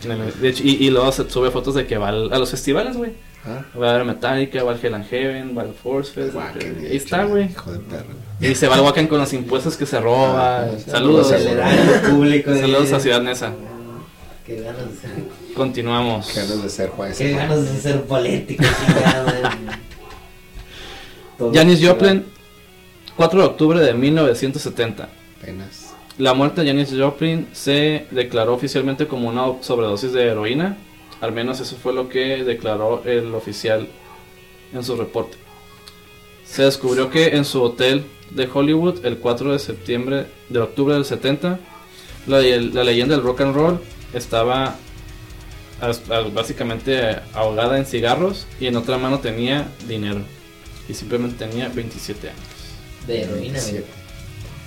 [0.03, 2.37] en el- de hecho, y, y luego se sube fotos de que va al- a
[2.37, 3.13] los festivales, güey.
[3.43, 3.65] Ajá.
[3.79, 6.35] Va a ver Metallica, va al Hell and Heaven, va al Force Fest.
[6.35, 7.45] Wacken, Ahí está, güey.
[7.49, 8.05] Hijo de perro.
[8.39, 10.59] Y se va al Wacken con los impuestos que se roba.
[10.61, 11.29] Ah, Saludos.
[11.29, 12.51] saludos El erario público.
[12.51, 13.51] de- Saludos a Ciudad Neza.
[14.45, 14.77] Qué ganas
[15.57, 16.33] Continuamos.
[16.35, 17.17] Ganas de ser Juárez.
[17.17, 18.63] Qué ganas de ser político.
[21.37, 22.25] Todo- Janis Joplin,
[23.15, 25.09] 4 de octubre de 1970.
[25.41, 25.93] Apenas.
[26.17, 30.77] La muerte de Janis Joplin se declaró oficialmente como una sobredosis de heroína.
[31.21, 33.87] Al menos eso fue lo que declaró el oficial
[34.73, 35.37] en su reporte.
[36.45, 41.05] Se descubrió que en su hotel de Hollywood el 4 de septiembre de octubre del
[41.05, 41.59] 70
[42.27, 43.79] la, la leyenda del rock and roll
[44.13, 44.75] estaba
[46.33, 50.21] básicamente ahogada en cigarros y en otra mano tenía dinero.
[50.89, 52.39] Y simplemente tenía 27 años.
[53.05, 53.59] De heroína.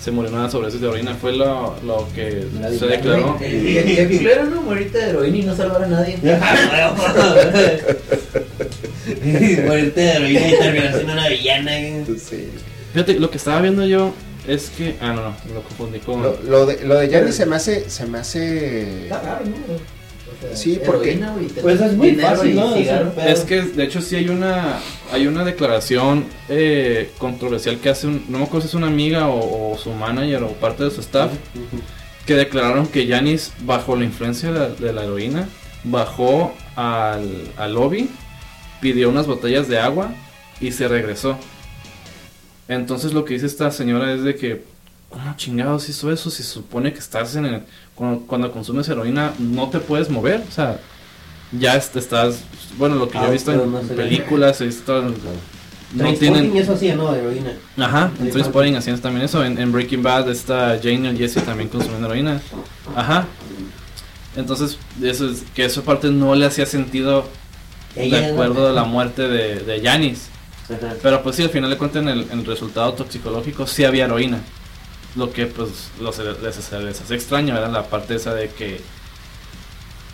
[0.00, 3.36] Se murió una sobredosis de heroína, fue lo, lo que La se de- declaró.
[3.38, 6.16] Claro, no morirte de heroína y no salvar a nadie.
[9.66, 11.72] Morirte de heroína y terminar siendo una villana.
[12.18, 12.48] Sí.
[12.92, 14.12] Fíjate, lo que estaba viendo yo
[14.46, 14.96] es que.
[15.00, 16.22] Ah, no, no, lo confundí con.
[16.22, 19.04] Lo, lo de, lo de Gianni se me hace, se me hace...
[19.04, 19.99] Está raro, ¿no?
[20.54, 21.14] Sí, porque-
[21.62, 22.74] Pues es muy fácil, ¿no?
[23.32, 24.78] Es que de hecho sí hay una
[25.12, 29.28] hay una declaración eh, controversial que hace un, no me acuerdo si es una amiga
[29.28, 31.30] o, o su manager o parte de su staff
[32.26, 35.48] que declararon que Yanis bajo la influencia de la, de la heroína
[35.84, 38.08] bajó al, al lobby
[38.80, 40.12] pidió unas botellas de agua
[40.60, 41.36] y se regresó
[42.68, 44.62] entonces lo que dice esta señora es de que
[45.10, 46.30] ¿cómo chingados hizo eso?
[46.30, 47.62] Si se supone que estás en el
[47.94, 50.80] cuando, cuando consumes heroína no te puedes mover o sea
[51.52, 52.40] ya est- estás
[52.78, 55.14] bueno lo que yo Ah, he visto pero en no películas he visto no
[55.98, 57.12] Trainspotting tienen eso sí, ¿no?
[57.12, 57.52] Heroína.
[57.76, 59.44] Ajá, en Sí, Trainspotting hacían también eso.
[59.44, 62.40] En, en Breaking Bad está Jane y Jesse también consumiendo heroína.
[62.94, 63.26] Ajá.
[64.36, 67.24] Entonces, eso es, que esa parte no le hacía sentido
[67.96, 70.28] Ella de acuerdo a la muerte de, de Janis.
[70.72, 70.94] Ajá.
[71.02, 74.38] Pero pues sí, al final le cuentan el, el resultado toxicológico, sí había heroína.
[75.16, 78.76] Lo que pues los, les, les, les hace extraño, era la parte esa de que
[78.76, 78.80] que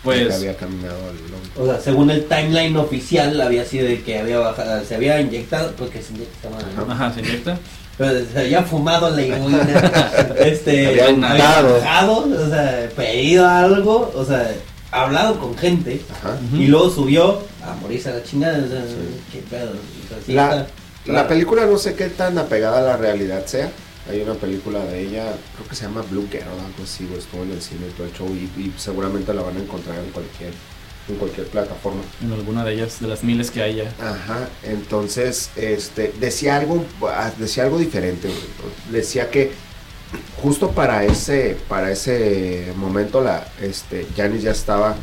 [0.03, 1.49] pues había caminado lobby.
[1.59, 5.71] O sea, según el timeline oficial, había sido de que había bajado, se había inyectado,
[5.77, 6.91] porque se inyecta madre, ¿no?
[6.91, 7.57] ajá, se inyecta.
[7.97, 9.91] Pero se había fumado la heroína,
[10.39, 11.73] este, Había inhalado.
[11.79, 14.51] bajado, o sea, pedido algo, o sea,
[14.91, 16.37] hablado con gente, Ajá.
[16.53, 18.83] Y luego subió a morirse a la chingada, o sea,
[19.31, 19.71] qué pedo.
[19.71, 20.67] o sea, sí La, está
[21.11, 23.71] la película no sé qué tan apegada a la realidad sea.
[24.09, 27.19] Hay una película de ella, creo que se llama Blue Girl o algo así, güey,
[27.19, 30.09] estuvo en el cine todo el show y, y seguramente la van a encontrar en
[30.11, 30.53] cualquier,
[31.09, 32.01] en cualquier plataforma.
[32.21, 33.93] En alguna de ellas, de las miles que hay ya.
[33.99, 38.39] Ajá, entonces, este, decía algo, ah, decía algo diferente, güey.
[38.91, 39.51] Decía que
[40.41, 44.95] justo para ese, para ese momento la, este, Janis ya estaba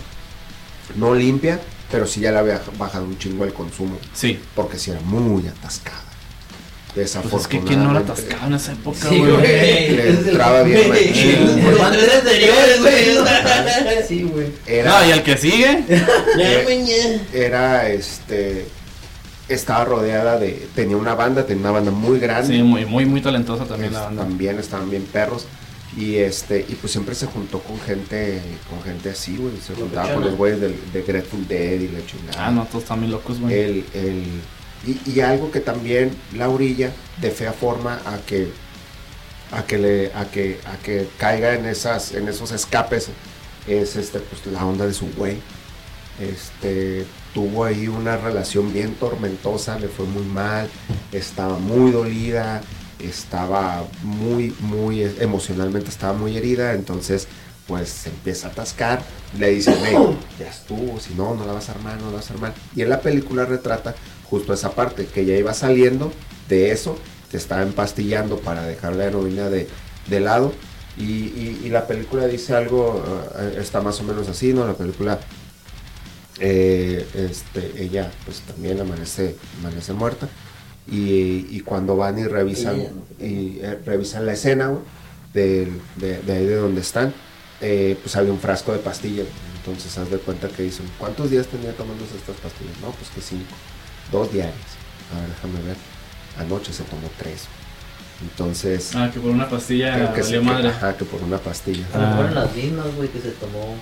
[0.97, 4.39] no limpia, pero sí ya le había bajado un chingo el consumo, Sí.
[4.55, 5.47] porque sí era muy
[7.03, 7.29] atascada.
[7.31, 7.69] Pues es que Desafortunadamente.
[7.69, 9.31] quién no la atascaba en esa época, Sí, güey.
[9.33, 9.91] güey.
[9.97, 14.05] Le entraba bien anteriores, güey.
[14.09, 14.47] Sí, güey.
[14.67, 15.85] Era, No, y el que sigue.
[16.39, 17.21] Ya, güey, ya.
[17.33, 18.67] era, este,
[19.49, 22.55] estaba rodeada de, tenía una banda, tenía una banda muy grande.
[22.57, 24.23] Sí, muy, muy, muy talentosa también la banda.
[24.23, 25.47] También estaban bien perros.
[25.97, 29.53] Y este, y pues siempre se juntó con gente, con gente así, güey.
[29.65, 32.47] Se juntaba con los güeyes del- de Grateful Dead y la chingada.
[32.47, 33.55] Ah, no, todos están bien locos, güey.
[33.55, 34.25] El, el,
[34.87, 38.49] y, algo que también la orilla de fea forma a que
[39.53, 43.09] a que le a que a que caiga en esas en esos escapes
[43.67, 45.39] es este pues la onda de su güey.
[46.21, 50.71] Este tuvo ahí una relación bien tormentosa le fue muy mal
[51.11, 52.63] estaba muy dolida
[53.01, 57.27] estaba muy muy emocionalmente estaba muy herida entonces
[57.67, 59.03] pues se empieza a atascar
[59.37, 59.97] le dicen hey,
[60.39, 62.83] ya estuvo si no no la vas a armar no la vas a armar y
[62.83, 63.97] en la película retrata
[64.35, 66.13] justo esa parte que ya iba saliendo
[66.49, 66.99] de eso
[67.31, 69.69] te estaba empastillando para dejar la heroína de,
[70.09, 70.53] de lado
[70.99, 73.03] y, y- y la película dice algo
[73.39, 75.21] eh, está más o menos así no la película
[76.41, 80.29] eh, este, ella pues también amanece, amanece muerta
[80.91, 83.25] y, y cuando van y revisan ¿no?
[83.25, 84.83] y eh, revisan la escena güey,
[85.33, 87.15] del- de, de ahí de donde están
[87.61, 89.27] eh, pues había un frasco de pastillas
[89.59, 92.75] entonces haz de cuenta que dicen ¿cuántos días tenía tomándose estas pastillas?
[92.83, 93.55] no pues que cinco
[94.13, 94.55] dos diarias
[95.15, 95.77] a ver déjame ver
[96.39, 97.45] anoche se tomó tres
[98.23, 100.69] entonces Ah, que por una pastilla creo que, valió sí, que- madre.
[100.69, 102.31] ajá, que por una pastilla A lo mejor Ah.
[102.31, 103.77] eran las mismas, güey, que se tomó.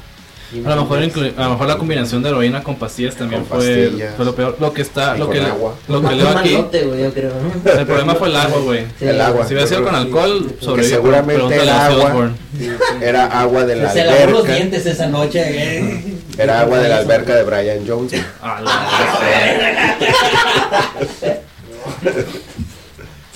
[0.67, 0.99] A lo, mejor
[1.39, 4.15] a lo mejor la combinación de heroína con pastillas también Con fue, pastillas.
[4.17, 4.57] fue lo peor.
[4.61, 5.75] Lo que está, lo que, le- agua.
[5.89, 7.33] lo que leo aquí, malote, güey, yo creo.
[7.65, 7.71] ¿no?
[7.81, 8.85] el problema fue el agua, güey.
[8.99, 9.47] Sí, El agua.
[9.47, 10.97] Si hubiera sido con alcohol, Que sobrevivió.
[10.97, 12.71] seguramente Pregúntale el a Ozzy agua- sí, sí.
[13.01, 15.41] era agua de la Se lavó los dientes esa noche.
[15.79, 16.05] eh.
[16.39, 18.13] Era agua de la alberca de Brian Jones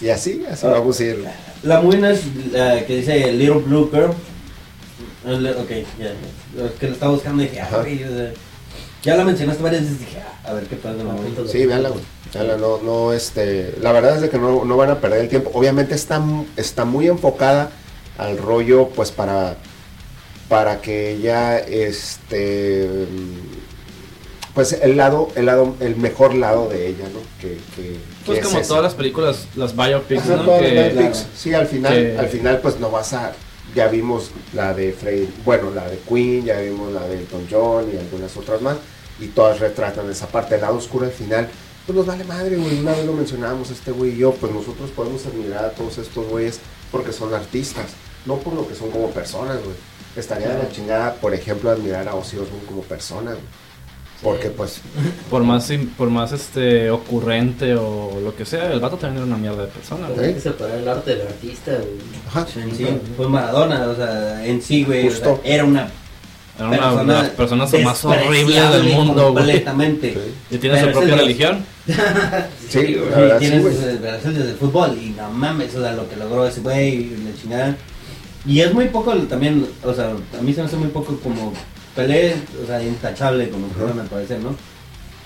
[0.00, 1.24] y así así vamos a ir
[1.62, 4.12] La muy buena es la que dice Little Blue Girl.
[5.26, 6.06] Eh, Ok, ya.
[6.06, 6.70] ya.
[6.78, 7.84] Que lo estaba buscando y dije, ah,
[9.02, 10.96] ya la mencionaste varias veces y dije, ah, a ver qué pasa.
[11.00, 11.48] Ah, punto.
[11.48, 12.02] Sí, véanla, güey.
[12.32, 15.28] Véanla, no, no, este, la verdad es de que no, no van a perder el
[15.28, 15.50] tiempo.
[15.54, 16.22] Obviamente está,
[16.56, 17.70] está muy enfocada
[18.18, 19.56] al rollo, pues para,
[20.48, 22.88] para que ella, este,
[24.54, 27.20] pues el lado, el lado, el mejor lado de ella, ¿no?
[27.40, 30.44] Que, que, Pues que es como todas las películas, las biopics, Ajá, ¿no?
[30.44, 31.26] todas las Que- Netflix.
[31.36, 33.32] Sí, al final, que- al final, pues no vas a
[33.74, 37.90] ya vimos la de Freddy, bueno, la de Queen, ya vimos la de Elton John
[37.92, 38.76] y algunas otras más,
[39.20, 41.48] y todas retratan esa parte, el lado oscuro al final,
[41.84, 44.90] pues nos vale madre, güey, una vez lo mencionábamos este güey y yo, pues nosotros
[44.92, 47.86] podemos admirar a todos estos güeyes porque son artistas,
[48.26, 49.76] no por lo que son como personas, güey.
[50.16, 53.42] Estaría de la chingada, por ejemplo, admirar a Ozzy Osbourne como persona, güey.
[54.22, 54.80] Porque pues,
[55.28, 59.36] Por más, por más este ocurrente o lo que sea, el vato también era una
[59.36, 60.08] mierda de persona.
[60.08, 60.28] güey.
[60.28, 61.98] Hay que separar el arte del artista, güey.
[62.26, 65.90] ajá, En sí, fue Maradona, o sea, en sí, güey, o sea, era una
[66.58, 69.44] Era una de persona las personas más horribles del mundo, güey.
[69.44, 70.14] Completamente.
[70.14, 70.54] Sí.
[70.54, 71.66] Y tiene su propia religión.
[72.70, 73.74] sí, Y la verdad, sí, tienes güey.
[73.74, 77.40] sus desvelaciones del fútbol y no mames, o sea, lo que logró ese güey, la
[77.40, 77.76] chingada.
[78.46, 81.52] Y es muy poco también, o sea, a mí se me hace muy poco como
[81.94, 83.74] Pelé, o sea, intachable como Ajá.
[83.76, 84.54] persona, me parece, ¿no?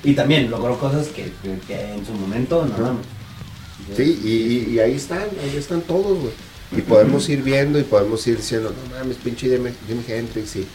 [0.04, 3.06] Y también logró cosas que, que- que en su momento, no mames.
[3.96, 6.33] Sí, y, ahí están, ahí están todos, güey.
[6.76, 10.66] Y podemos ir viendo y podemos ir diciendo, no mames, pinche Jimi, Jimi Hendrix y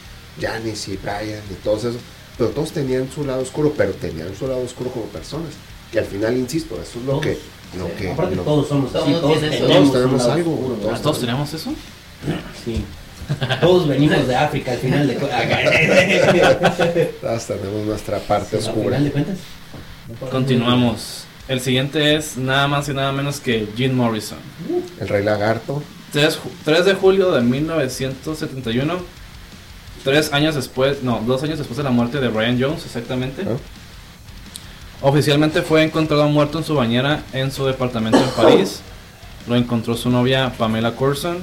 [0.41, 2.01] Janis y Brian y todos esos.
[2.37, 5.51] Pero todos tenían su lado oscuro, pero tenían su lado oscuro como personas.
[5.91, 7.23] Que al final, insisto, eso es lo Todos.
[7.23, 7.37] que...
[7.77, 7.91] Lo Sí.
[7.97, 11.53] que Aparte lo- todos somos así, Todos tenemos, Todos tenemos algo, oscuro, todos ¿Todos teníamos
[11.53, 11.73] eso?
[12.63, 12.83] Sí.
[13.59, 15.41] Todos venimos de África al final de cuentas.
[17.21, 18.83] todos tenemos nuestra parte al oscura.
[18.85, 19.37] final de cuentas.
[20.31, 21.23] Continuamos.
[21.47, 24.37] El siguiente es nada más y nada menos que Jim Morrison.
[24.99, 25.81] El Rey Lagarto.
[26.11, 28.93] 3, ju- 3 de julio de 1971.
[30.03, 33.43] Tres años después, no, dos años después de la muerte de Brian Jones, exactamente.
[33.43, 33.59] ¿no?
[35.01, 38.81] Oficialmente fue encontrado muerto en su bañera en su departamento en París.
[39.47, 41.37] Lo encontró su novia Pamela Courson.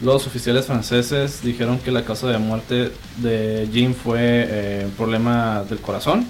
[0.00, 5.64] Los oficiales franceses dijeron que la causa de muerte de Jim fue eh, un problema
[5.68, 6.26] del corazón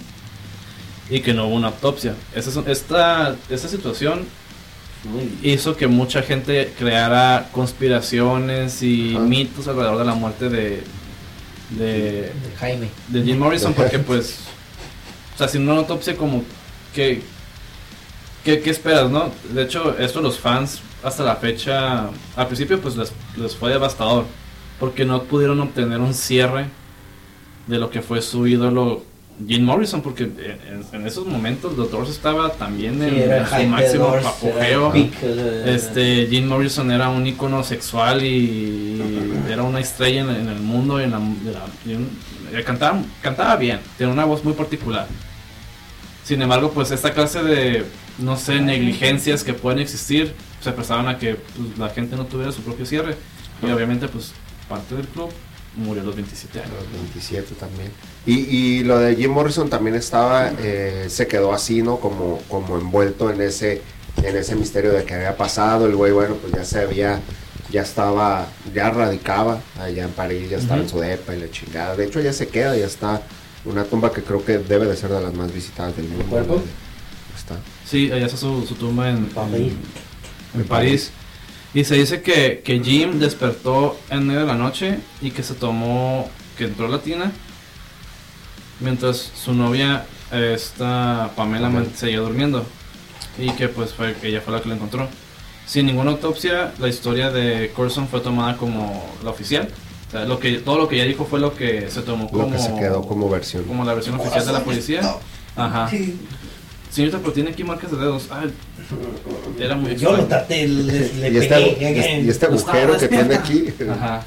[1.10, 2.14] y que no hubo una autopsia.
[2.34, 4.26] Esa, es- esta, esta situación
[5.42, 9.24] hizo que mucha gente creara conspiraciones y Ajá.
[9.24, 10.82] mitos alrededor de la muerte de,
[11.70, 12.88] de, De Jaime.
[13.08, 14.36] de Jim Morrison porque pues
[15.34, 16.42] o sea sin una autopsia como
[16.94, 17.22] que
[18.44, 22.96] ¿qué, qué esperas no de hecho esto los fans hasta la fecha al principio pues
[22.96, 24.24] les, les fue devastador
[24.80, 26.66] porque no pudieron obtener un cierre
[27.66, 29.02] de lo que fue su ídolo
[29.46, 34.04] Jim Morrison porque en, en esos momentos el doctor estaba también en, Sí, su máximo
[34.04, 34.92] Doors, apogeo
[35.66, 39.02] este, Jim Morrison era un icono sexual y
[39.50, 41.20] era una estrella en, en el mundo y en la,
[41.84, 41.92] y
[42.56, 45.08] eh, cantaba, cantaba bien, tiene una voz muy particular.
[46.24, 47.84] Sin embargo, pues esta clase de,
[48.18, 52.50] no sé, negligencias que pueden existir se prestaban a que pues, la gente no tuviera
[52.52, 53.14] su propio cierre.
[53.62, 54.32] Y obviamente, pues
[54.68, 55.30] parte del club
[55.76, 56.74] murió a los 27 A años.
[56.92, 57.90] los 27 también.
[58.26, 61.98] Y, y lo de Jim Morrison también estaba, eh, se quedó así, ¿no?
[62.00, 63.82] Como, como envuelto en ese,
[64.22, 65.86] en ese misterio de que había pasado.
[65.86, 67.20] El güey, bueno, pues ya se había,
[67.70, 70.84] ya estaba, ya radicaba allá en París, ya estaba Ujú.
[70.84, 71.94] en su depa y la chingada.
[71.96, 73.22] De hecho, ya se queda, ya está
[73.64, 76.24] una tumba que creo que debe de ser de las más visitadas del mundo.
[76.26, 76.62] cuerpo?
[77.36, 77.56] Está.
[77.86, 79.72] Sí, allá está su, su tumba en, París.
[80.54, 81.10] En, en París.
[81.74, 85.54] Y se dice que, que Jim despertó en medio de la noche y que se
[85.54, 87.32] tomó, que entró a la tina,
[88.80, 92.64] mientras su novia, esta Pamela, man- seguía durmiendo.
[93.38, 95.08] Y que pues fue, ella fue la que lo encontró.
[95.66, 99.68] Sin ninguna autopsia, la historia de Corson fue tomada como la oficial.
[100.08, 102.44] O sea, lo que, todo lo que ella dijo fue lo que se tomó como,
[102.44, 103.64] Lo que se quedó como versión.
[103.64, 105.00] como la versión oficial de la policía.
[105.56, 105.88] Ajá.
[106.94, 108.28] Señorita, pero tiene aquí marcas de dedos.
[108.30, 108.52] Ay,
[109.58, 112.20] era muy Yo lo traté, le, le Y este, pegué.
[112.22, 113.66] y este agujero que tiene aquí.
[113.90, 114.22] Ajá.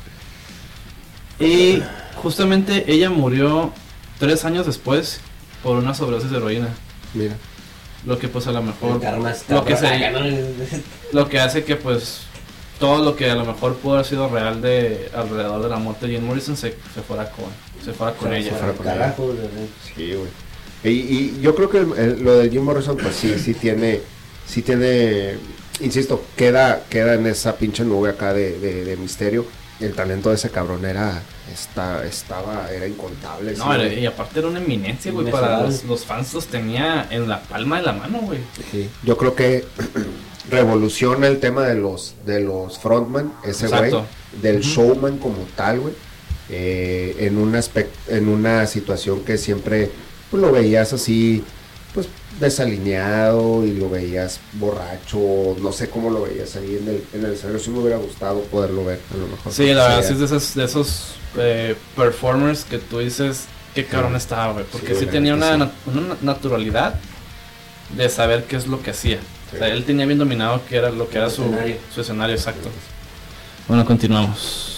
[1.39, 1.81] Y
[2.15, 3.71] justamente ella murió
[4.19, 5.21] tres años después
[5.63, 6.67] por una sobredosis de heroína.
[7.13, 7.35] Mira.
[8.05, 9.01] Lo que pues a lo mejor
[9.49, 10.11] lo que se- Ah,
[11.13, 12.21] lo que hace que pues
[12.79, 16.07] todo lo que a lo mejor pudo haber sido real de alrededor de la muerte
[16.07, 17.45] de Jim Morrison se, se fuera con
[17.83, 18.51] se fuera con Se ella.
[18.51, 19.49] fuera con carajo, de-
[19.95, 20.29] Sí, güey.
[20.91, 24.01] Y, y yo creo que el- el- lo de Jim Morrison, pues sí, sí tiene,
[24.47, 25.35] sí tiene,
[25.81, 29.45] insisto, queda, queda en esa pinche nube acá de, de- de misterio.
[29.79, 31.21] El talento de ese cabrón era,
[31.53, 33.53] está, estaba, era incontable.
[33.55, 37.07] sí, No, era- y aparte era una eminencia, güey, para los, los fans los tenía
[37.11, 38.39] en la palma de la mano, güey.
[38.71, 38.89] Sí.
[39.03, 39.65] Yo creo que
[40.49, 43.91] revoluciona el tema de los, de los frontman, ese güey,
[44.41, 45.93] del showman como tal, güey.
[46.49, 49.91] eh, en un aspecto, en una situación que siempre
[50.31, 51.43] pues, lo veías así,
[51.93, 52.07] pues
[52.39, 57.33] desalineado y lo veías borracho, no sé cómo lo veías ahí en el, en el
[57.33, 57.59] escenario.
[57.59, 59.51] Sí me hubiera gustado poderlo ver, a lo mejor.
[59.51, 63.85] Sí, la verdad, Sí, es de esos, de esos eh, performers que tú dices, qué
[63.85, 64.17] cabrón Sí.
[64.17, 64.65] estaba, güey.
[64.71, 66.95] Porque Sí, tenía una, nat- una naturalidad
[67.95, 69.17] de saber qué es lo que hacía.
[69.49, 69.55] Sí.
[69.55, 71.75] O sea, él tenía bien dominado qué era lo que era Su su escenario.
[71.95, 72.69] su escenario exacto.
[73.67, 74.73] Bueno, continuamos.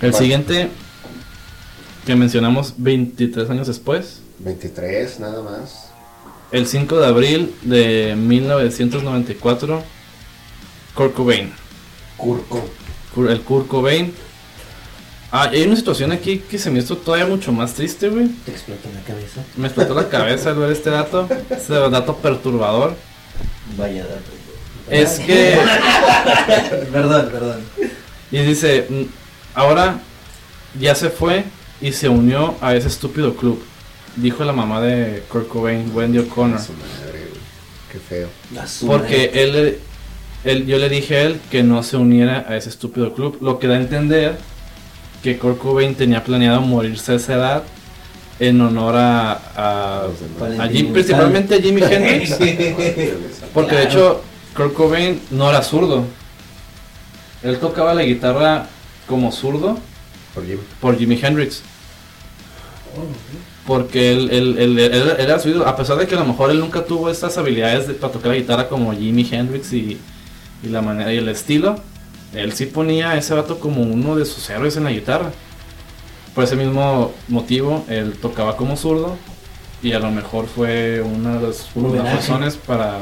[0.00, 0.68] El siguiente
[2.06, 5.88] que mencionamos 23 años después, 23, nada más.
[6.50, 9.82] el 5 de abril de 1994,
[10.94, 11.52] Kurt Cobain.
[12.16, 12.62] Curco.
[13.28, 14.12] El Kurt Cobain.
[15.30, 18.28] Ah, hay una situación aquí que se me hizo todavía mucho más triste, güey.
[18.44, 19.40] Te explotó la cabeza.
[19.56, 21.26] Me explotó la cabeza al ver este dato.
[21.48, 22.94] Este dato perturbador.
[23.78, 24.30] Vaya dato.
[24.90, 25.56] Es que.
[26.92, 27.60] perdón, perdón.
[28.30, 29.02] Y dice: "Mm,
[29.54, 30.00] Ahora
[30.78, 31.44] ya se fue
[31.80, 33.62] y se unió a ese estúpido club.
[34.16, 36.60] Dijo la mamá de Kurt Cobain, Wendy O'Connor.
[36.60, 37.40] Su madre, güey.
[37.90, 38.28] Qué feo.
[38.86, 39.78] Porque él,
[40.44, 43.38] él, yo le dije a él que no se uniera a ese estúpido club.
[43.40, 44.36] Lo que da a entender
[45.22, 47.62] que Kurt Cobain tenía planeado morirse a esa edad
[48.38, 50.08] en honor a,
[50.70, 52.36] Jim- principalmente a Jimi Hendrix.
[53.54, 54.22] Porque de hecho,
[54.56, 56.04] Kurt Cobain no era zurdo.
[57.42, 58.66] Él tocaba la guitarra
[59.06, 59.78] como zurdo
[60.34, 60.58] Por Jim.
[60.80, 61.62] por Jimi Hendrix.
[63.66, 66.50] Porque él, él- él- él- era su ídolo, a pesar de que a lo mejor
[66.50, 69.98] él nunca tuvo estas habilidades de, para tocar la guitarra como Jimi Hendrix y,
[70.64, 71.76] y la manera y el estilo,
[72.34, 75.30] él sí ponía a ese vato como uno de sus héroes en la guitarra.
[76.34, 79.16] Por ese mismo motivo, él tocaba como zurdo
[79.82, 81.68] y a lo mejor fue una de las,
[82.14, 82.98] razones para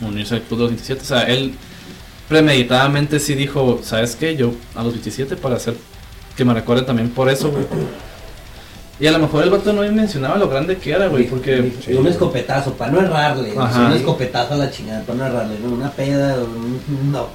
[0.00, 1.02] unirse al Club de los 27.
[1.02, 1.54] O sea, él
[2.28, 4.36] premeditadamente sí dijo, ¿sabes qué?
[4.36, 5.74] Yo a los 27 para hacer
[6.36, 7.64] que me recuerden también por eso, güey.
[9.00, 11.72] Y a lo mejor el vato no mencionaba lo grande que era, güey, porque...
[11.96, 13.52] Un escopetazo, para no errarle.
[13.56, 13.72] o Ajá.
[13.72, 15.56] sea, un escopetazo a la chingada, para no errarle.
[15.62, 15.70] ¿no?
[15.74, 17.28] Una peda, un- no.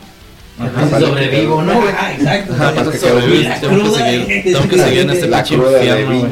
[0.59, 1.73] Ajá, Si sobrevivo, que- ¿no?
[1.99, 2.53] Ah, exacto.
[2.53, 5.55] Ajá, para para que sobrevivir, la tengo que seguir, tengo que seguir en este pinche
[5.55, 6.31] infierno, güey.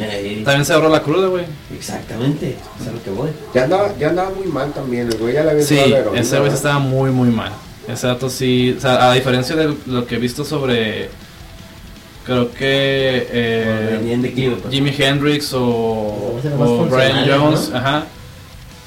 [0.00, 1.44] Eh, También se ahorró la cruda, güey.
[1.74, 3.30] Exactamente, es a lo que voy.
[3.54, 5.78] Ya andaba, ya andaba muy mal también, el güey ya le había Sí,
[6.14, 7.52] ese güey estaba muy, muy mal.
[7.88, 11.10] Ese dato sí, o sea, a diferencia de lo que he visto sobre,
[12.24, 14.74] creo que eh, declive, pues.
[14.74, 17.76] Jimi Hendrix o, más Brian Jones, ¿no?
[17.76, 18.04] ajá,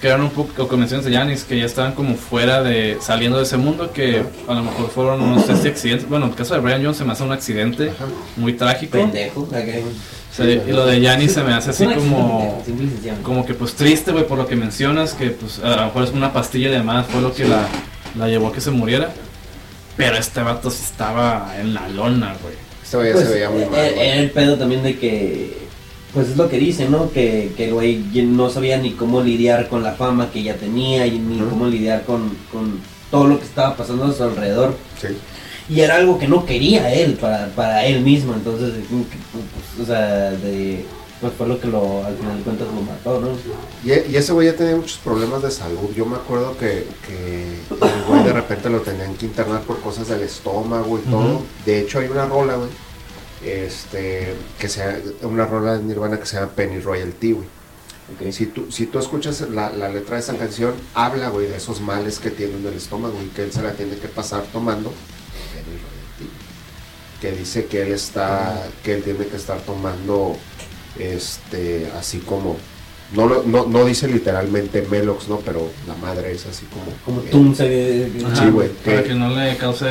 [0.01, 3.37] que eran un poco o convenciones de Janis que ya estaban como fuera de, saliendo
[3.37, 6.37] de ese mundo, que a lo mejor fueron, no sé si accidentes, bueno, en el
[6.37, 8.05] caso de Brian Jones se me hace un accidente Ajá.
[8.35, 9.47] muy trágico, Pendejo.
[10.35, 12.63] sea, y lo de Janis se me hace así como...
[13.23, 16.11] como que pues triste, güey, por lo que mencionas, que pues a lo mejor es
[16.11, 17.67] una pastilla y demás, fue lo que la,
[18.17, 19.11] la llevó a que se muriera.
[19.95, 22.66] Pero este vato sí estaba en la lona, güey.
[22.87, 24.07] Este güey ya Pues, se veía muy mal, era- güey.
[24.07, 25.57] Era el pedo también de que,
[26.13, 27.11] pues es lo que dicen, ¿no?
[27.11, 31.05] Que, que el güey no sabía ni cómo lidiar con la fama que ya tenía
[31.05, 32.79] y ni cómo lidiar con, con
[33.11, 34.73] todo lo que estaba pasando a su alrededor.
[35.01, 35.07] Sí.
[35.69, 40.31] Y era algo que no quería él para, para él mismo, entonces, pues, o sea,
[40.31, 40.85] de,
[41.19, 43.29] pues fue lo que lo, al final de cuentas lo mató, ¿no?
[43.83, 45.89] Y, y ese güey ya tenía muchos problemas de salud.
[45.95, 50.07] Yo me acuerdo que, que el güey de repente lo tenían que internar por cosas
[50.07, 51.41] del estómago y todo.
[51.65, 52.69] De hecho, hay una rola, güey.
[53.43, 57.47] Este, que sea una rola de Nirvana que se llama Penny Royalty, güey.
[58.31, 61.81] Si tú, si tú escuchas la, la letra de esa canción, habla, güey, de esos
[61.81, 64.93] males que tiene en el estómago y que él se la tiene que pasar tomando
[65.53, 66.31] Penny Royalty.
[67.19, 70.37] Que dice que él está, que él tiene que estar tomando,
[70.99, 72.57] este, así como,
[73.13, 75.37] no, lo- no, no dice literalmente Melox, ¿no?
[75.39, 79.55] Pero la madre es así como, Como se Sí, güey, Para que- que no le
[79.57, 79.85] cause...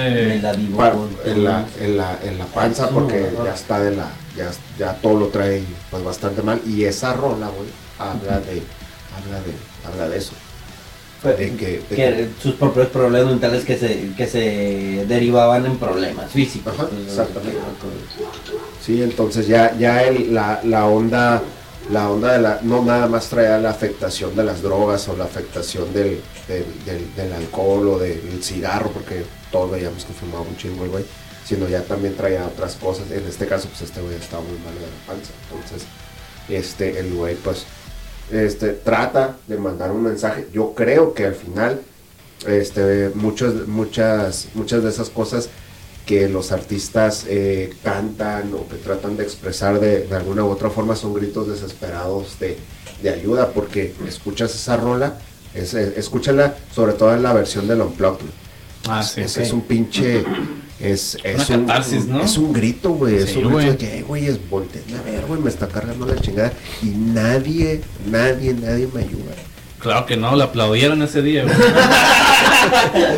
[0.77, 0.95] pa-
[1.25, 3.45] en la, en la, en la panza Sí, porque no, no.
[3.47, 7.49] ya está de la, ya, ya todo lo trae pues bastante mal y esa rola,
[7.49, 8.63] güey, habla de,
[9.17, 9.53] habla de,
[9.89, 10.33] habla de eso.
[11.35, 16.73] Que, que sus propios problemas mentales que se, que se derivaban en problemas físicos.
[16.75, 17.59] Ajá, exactamente.
[18.85, 21.43] Sí, entonces ya, ya el- la, la onda,
[21.91, 25.25] la onda de la, no nada más traía la afectación de las drogas o la
[25.25, 30.57] afectación del, del, del- del alcohol o del cigarro, porque todos veíamos que fumaba un
[30.57, 31.05] chingo el güey,
[31.45, 33.11] sino ya también traía otras cosas.
[33.11, 35.31] En este caso, pues este güey estaba muy mal de la panza.
[35.53, 35.87] Entonces,
[36.49, 37.65] este, el güey, pues,
[38.31, 40.49] este, trata de mandar un mensaje.
[40.53, 41.81] Yo creo que al final,
[42.47, 45.49] este, muchos, muchas, muchas de esas cosas
[46.05, 50.71] que los artistas eh, cantan o que tratan de expresar de, de alguna u otra
[50.71, 52.57] forma son gritos desesperados de,
[53.03, 55.19] de ayuda, porque escuchas esa rola,
[55.55, 58.27] es, escúchala sobre todo en la versión del Unplugged.
[58.89, 59.43] Ah, sí, es, ok.
[59.43, 60.25] es un pinche.
[60.79, 62.21] Es, es, Una un, catarsis, ¿no?
[62.23, 63.17] es un grito, güey.
[63.17, 63.67] es un grito güey.
[63.71, 66.53] de que, "Eh, güey, es volteen a ver, güey, me está cargando la chingada.
[66.83, 69.33] Y nadie, nadie, nadie me ayuda.
[69.79, 71.55] Claro que no, le aplaudieron ese día, güey.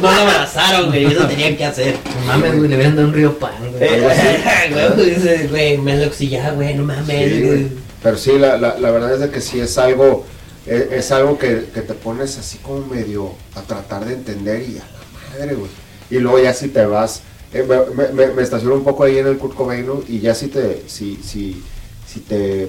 [0.03, 1.97] No lo abrazaron, güey, eso tenían que hacer.
[2.21, 3.83] No mames, güey, le hubieran dado un río pan, güey.
[3.83, 5.81] Eh, güey, dice, güey,
[6.21, 7.47] y ya, güey, no mames, Sí, güey.
[7.47, 7.69] güey.
[8.03, 10.25] Pero sí, la, la, la verdad es de que sí es algo,
[10.67, 14.77] es, es algo que, que te pones así como medio a tratar de entender y
[14.79, 15.71] a la madre, güey.
[16.11, 17.23] Y luego ya si te vas
[17.53, 20.03] eh, me, me- me- me estaciono un poco ahí en el Kurt Cobain, ¿no?
[20.09, 21.63] Y ya si te, si, si,
[22.07, 22.69] si te,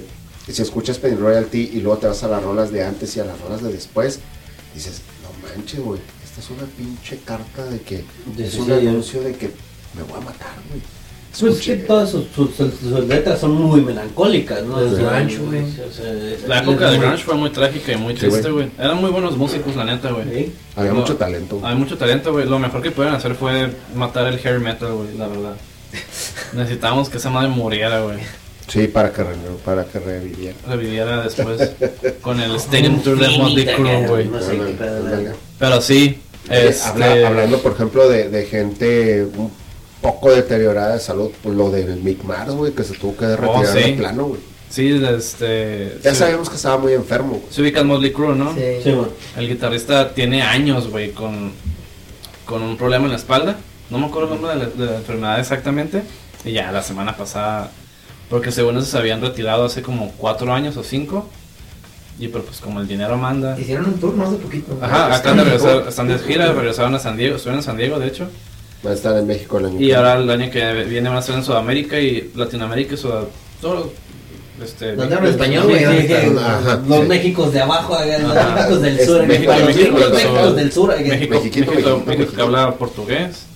[0.50, 3.24] si escuchas Penny Royalty y luego te vas a las rolas de antes y a
[3.24, 4.20] las rolas de después,
[4.74, 8.04] dices, no manches, güey, esta es una pinche carta de que
[8.36, 9.50] De es un anuncio de que
[9.96, 10.80] me voy a matar, güey.
[11.38, 14.78] Pues es que todas sus, sus- sus- sus letras son muy melancólicas, ¿no?
[14.96, 15.60] Sea, grunge, güey.
[15.62, 18.68] o sea, es- La época del grunge fue muy trágica y muy triste, güey.
[18.78, 20.24] Eran muy buenos músicos, la neta, güey.
[20.24, 20.52] Sí.
[20.76, 21.60] Había mucho talento.
[21.62, 22.46] Hay mucho talento, güey.
[22.46, 25.54] Lo mejor que pueden hacer fue matar el hair metal, güey, la verdad.
[26.52, 28.18] Necesitábamos que esa madre muriera, güey.
[28.68, 30.56] Sí, para que, re- para que reviviera.
[30.68, 31.72] Reviviera después
[32.20, 34.28] con el Stadium Tour de Motley Crue, güey.
[34.28, 35.30] No sé qué pedo, la- Ándale.
[35.58, 36.18] Pero sí,
[36.48, 36.88] este...
[36.88, 39.50] habla- hablando, por ejemplo, de, de gente un
[40.00, 43.48] poco deteriorada de salud, pues lo del Mick Mars, güey, que se tuvo que retirar
[43.56, 43.78] Oh, sí.
[43.80, 44.40] de plano, güey.
[44.70, 45.98] Sí, este...
[46.02, 47.42] Ya se- sabemos que estaba muy enfermo, güey.
[47.52, 48.54] Se ubica en Motley Crue, ¿no?
[48.54, 48.60] Sí.
[48.84, 48.94] Sí.
[49.36, 51.52] El guitarrista tiene años, güey, con,
[52.46, 53.56] con un problema en la espalda.
[53.90, 56.02] No me acuerdo el nombre de la, de la enfermedad exactamente.
[56.44, 57.70] Y ya la semana pasada,
[58.30, 61.28] porque según eso se habían retirado hace como cuatro años o cinco.
[62.20, 63.58] Y pero pues como el dinero manda.
[63.58, 64.78] Hicieron un tour no hace poquito.
[64.80, 68.06] Ajá, de regresar, están de gira, regresaron a San Diego, estuvieron en San Diego de
[68.06, 68.28] hecho.
[68.84, 71.20] Va a estar en México el año Y ahora el año que viene van a
[71.20, 73.10] estar en Sudamérica y Latinoamérica y Sud
[73.60, 73.92] todo
[74.62, 75.42] este ¿Dónde hablan México.
[75.44, 76.00] español, Sí, güey?
[76.02, 77.06] sí, sí, Ajá, los sí.
[77.06, 78.54] Méxicos de abajo, los Ajá.
[78.54, 80.54] Méxicos del sur, México, los México del sur.
[80.54, 80.88] del sur.
[80.98, 82.42] México, que México.
[82.42, 83.46] habla portugués.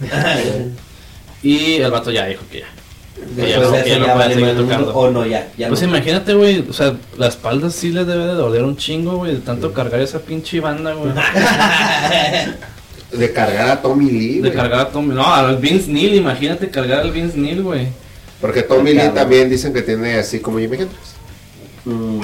[1.42, 2.66] Y el vato ya dijo que ya.
[3.36, 4.94] Que ya Después no- de que eso ya no ya puede vale seguir tocando.
[4.94, 5.88] o no, ya, ya Pues no.
[5.88, 9.40] imagínate, güey, o sea, la espalda sí le debe de doler un chingo, güey, de
[9.40, 11.12] tanto cargar esa pinche banda, güey.
[13.18, 17.00] De cargar a Tommy Lee, De cargar a Tommy, no, al Vince Neil, imagínate cargar
[17.00, 17.88] al Vince Neil, güey.
[18.40, 19.14] Porque Tommy Lee Cabrón.
[19.14, 21.14] también dicen que tiene así como Jimi Hendrix.
[21.84, 22.20] Mm.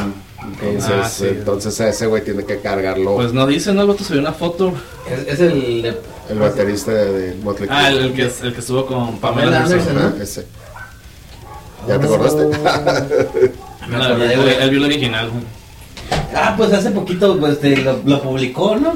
[0.62, 1.24] Entonces, Ah, sí.
[1.28, 3.14] entonces ese güey tiene que cargarlo.
[3.16, 4.72] Pues no dicen, no, el vato subió una foto.
[5.11, 5.95] Es, es el de...
[6.30, 7.68] el baterista de, de Motley.
[7.70, 10.14] Ah, el, el que, el que estuvo con Pamela Anderson.
[10.20, 10.47] Ese.
[11.86, 12.47] ¿Ya te acordaste?
[13.88, 15.45] Me acordé, güey, él vio el original, güey.
[16.34, 18.95] Ah, pues hace poquito pues, este, lo, lo publicó, ¿no?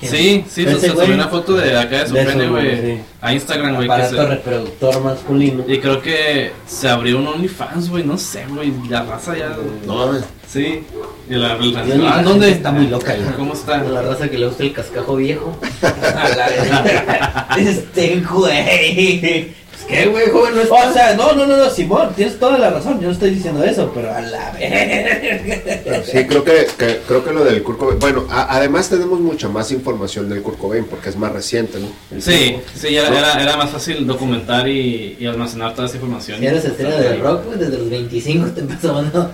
[0.00, 3.00] Sí, sí, se, se subió una foto de acá de su De pene, güey, sí.
[3.20, 3.88] a Instagram, güey.
[3.88, 5.64] que Aparato se- reproductor masculino.
[5.66, 9.56] Y creo que se abrió un OnlyFans, güey, no sé, güey, la raza ya...
[9.86, 10.24] No mames.
[10.46, 10.84] Sí,
[11.28, 12.50] y la, la ah, ¿dónde?
[12.52, 13.32] está muy loca, güey.
[13.36, 13.78] ¿Cómo está?
[13.82, 15.58] La raza que le gusta el cascajo viejo.
[15.82, 17.48] A la verga.
[17.58, 19.54] este güey.
[19.88, 20.54] ¿Qué, güey, joven?
[20.56, 23.00] No es O sea, no, no, no, no, Simón, tienes toda la razón.
[23.00, 26.02] Yo no estoy diciendo eso, pero a la verga.
[26.04, 27.98] Sí, creo que, que- creo que lo del Kurt Cobain.
[28.00, 31.88] Bueno, a- además tenemos mucha más información del Kurt Cobain porque es más reciente, ¿no?
[32.20, 36.40] Sí, sí, ya era, era más fácil documentar y, y almacenar toda esa información.
[36.40, 39.30] Si eres estrella del rock, güey, desde los 25 te empezaban a,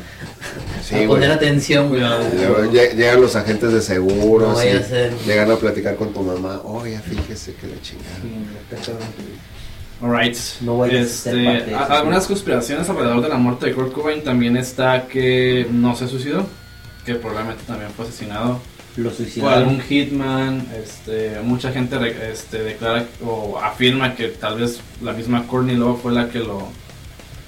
[0.83, 2.03] Sí, poner atención, güey.
[2.73, 6.61] Llegan los agentes de seguros No llegan a platicar con tu mamá.
[6.65, 8.19] Oye, fíjese que la chingada.
[10.03, 10.37] Alright.
[10.63, 11.93] No a ser este, parte de a- eso.
[11.93, 16.47] algunas conspiraciones alrededor de la muerte de Kurt Cobain también está que no se suicidó,
[17.07, 18.61] que probablemente también fue asesinado
[18.97, 20.67] Lo por algún hitman.
[20.83, 26.01] Este, mucha gente re- este, declara o afirma que tal vez la misma Courtney Love
[26.03, 26.69] fue la que lo,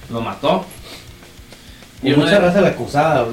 [0.09, 0.65] lo mató.
[2.03, 2.75] Y mucha raza la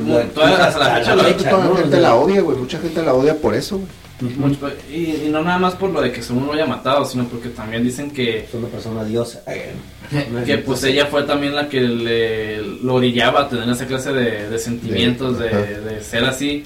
[0.06, 1.22] la toda- la fecha la la-
[1.68, 2.56] la gente la odia, güey.
[2.58, 3.88] Mucha gente la odia por eso, güey.
[4.36, 7.24] Mucho- y, y no nada más por lo de que según lo haya matado, sino
[7.26, 9.42] porque también dicen que Es una persona diosa.
[10.46, 14.48] que pues ella fue también la que le lo orillaba a tener esa clase de,
[14.50, 16.64] de sentimientos de, ser así.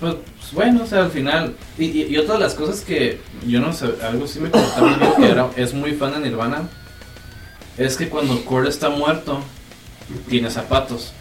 [0.00, 3.20] Pues, pues, bueno o sea al final y, y, y otra de las cosas que
[3.46, 6.68] yo no sé algo sí me amigo que era, es muy fan de Nirvana
[7.78, 9.40] es que cuando Kurt está muerto
[10.28, 11.12] tiene zapatos.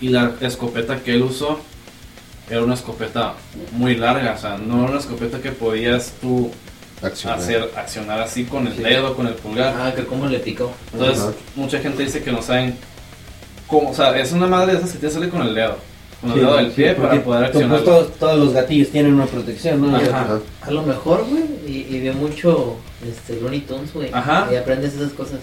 [0.00, 1.60] Y la escopeta que él usó
[2.50, 3.34] era una escopeta
[3.72, 6.50] muy larga o sea no era una escopeta que podías tú
[7.02, 8.82] hacer accionar así con el Sí.
[8.82, 10.72] dedo con el pulgar Ah, que cómo le picó.
[10.92, 11.32] entonces, Ajá.
[11.56, 12.76] mucha gente dice que no saben
[13.66, 15.76] cómo, o sea, es una madre de esas que te sale con el dedo,
[16.20, 17.80] con el dedo del pie para poder accionar.
[17.82, 19.96] todos, todos los gatillos tienen una protección, ¿no?
[19.96, 20.20] Ajá.
[20.22, 20.38] Ajá.
[20.60, 22.76] A lo mejor, güey, y, y mucho
[23.08, 24.10] este, Looney Tunes, güey.
[24.12, 24.48] Ajá.
[24.52, 25.38] Y aprendes esas cosas.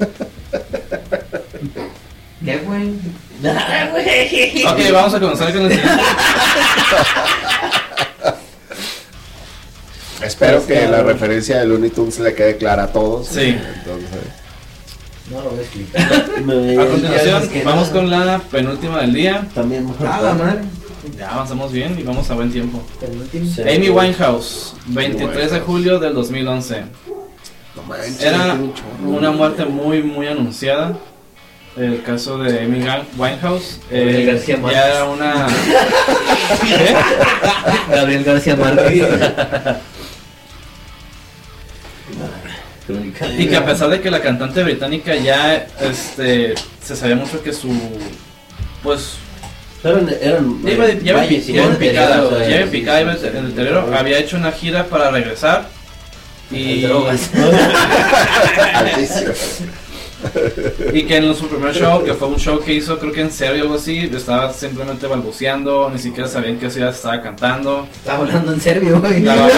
[2.44, 2.92] ¿Qué, güey?
[3.40, 4.64] Güey.
[4.66, 6.02] Ok, vamos a comenzar con el siguiente.
[10.22, 13.28] Espero que la referencia de Looney Tunes le quede clara a todos.
[13.28, 13.56] Sí.
[13.56, 14.08] Entonces,
[15.30, 16.12] No lo voy a explicar.
[16.12, 19.46] A continuación, vamos con la penúltima del día.
[19.54, 20.06] También mejor.
[20.06, 20.60] Ah, la madre.
[21.16, 22.82] Ya avanzamos bien y vamos a buen tiempo.
[23.62, 26.82] Amy Winehouse, 23 de julio del 2011.
[27.76, 28.56] no manches, Era
[29.04, 30.98] una muerte muy, muy anunciada.
[31.78, 32.82] El caso de Amy
[33.16, 33.78] Winehouse.
[33.90, 34.80] eh, Gabriel García Márquez.
[34.80, 35.46] ya era una.
[36.66, 36.96] ¿Qué?
[37.94, 39.06] Gabriel García Márquez.
[43.38, 47.52] Y que a pesar de que la cantante británica ya este, se sabía mucho que
[47.52, 47.68] su.
[48.82, 49.12] Pues.
[49.84, 52.70] Eran, eran Ya iba, eh, ya iba- valles ya picada, o sea, ya iba en
[52.70, 53.94] picada, iba el deterioro.
[53.96, 55.68] Había hecho una gira para regresar.
[56.50, 57.30] Y, Drogas.
[60.92, 63.30] Y que en su primer show, que fue un show que hizo, creo que en
[63.30, 67.86] serio o algo así, estaba simplemente balbuceando, ni siquiera sabían qué ciudad estaba cantando.
[67.92, 69.18] Estaba hablando en serbio, güey.
[69.18, 69.48] Estaba,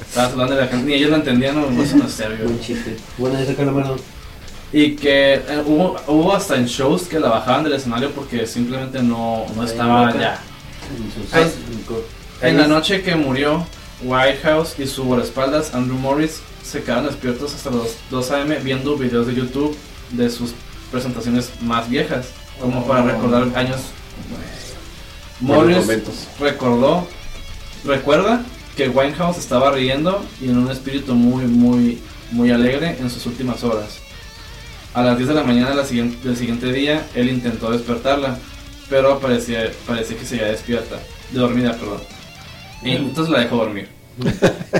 [0.00, 2.46] estaba hablando de la canción, ni ellos lo entendían, no, no es serio.
[2.46, 2.96] Un chiste.
[3.16, 3.96] Bueno, ese calamaro.
[4.72, 9.02] Y que eh, hubo, hubo hasta en shows que la bajaban del escenario porque simplemente
[9.02, 10.40] no, no estaba ya.
[12.42, 13.66] En en En la noche que murió,
[14.02, 18.58] Whitehouse y su guardaespaldas, Andrew Morris, se quedaron despiertos hasta las 2 a.m.
[18.58, 19.76] viendo videos de YouTube
[20.10, 20.52] de sus
[20.90, 22.28] presentaciones más viejas,
[22.60, 23.80] como para recordar años.
[25.40, 27.06] Buenos Morris recordó,
[27.84, 28.42] recuerda
[28.76, 32.00] que Winehouse estaba riendo y en un espíritu muy, muy,
[32.32, 33.98] muy alegre en sus últimas horas.
[34.92, 38.38] A las 10 de la mañana del siguiente día, él intentó despertarla,
[38.90, 40.98] pero parecía, parecía que seguía despierta,
[41.30, 42.00] de dormida, perdón.
[42.82, 43.97] Y entonces la dejó dormir.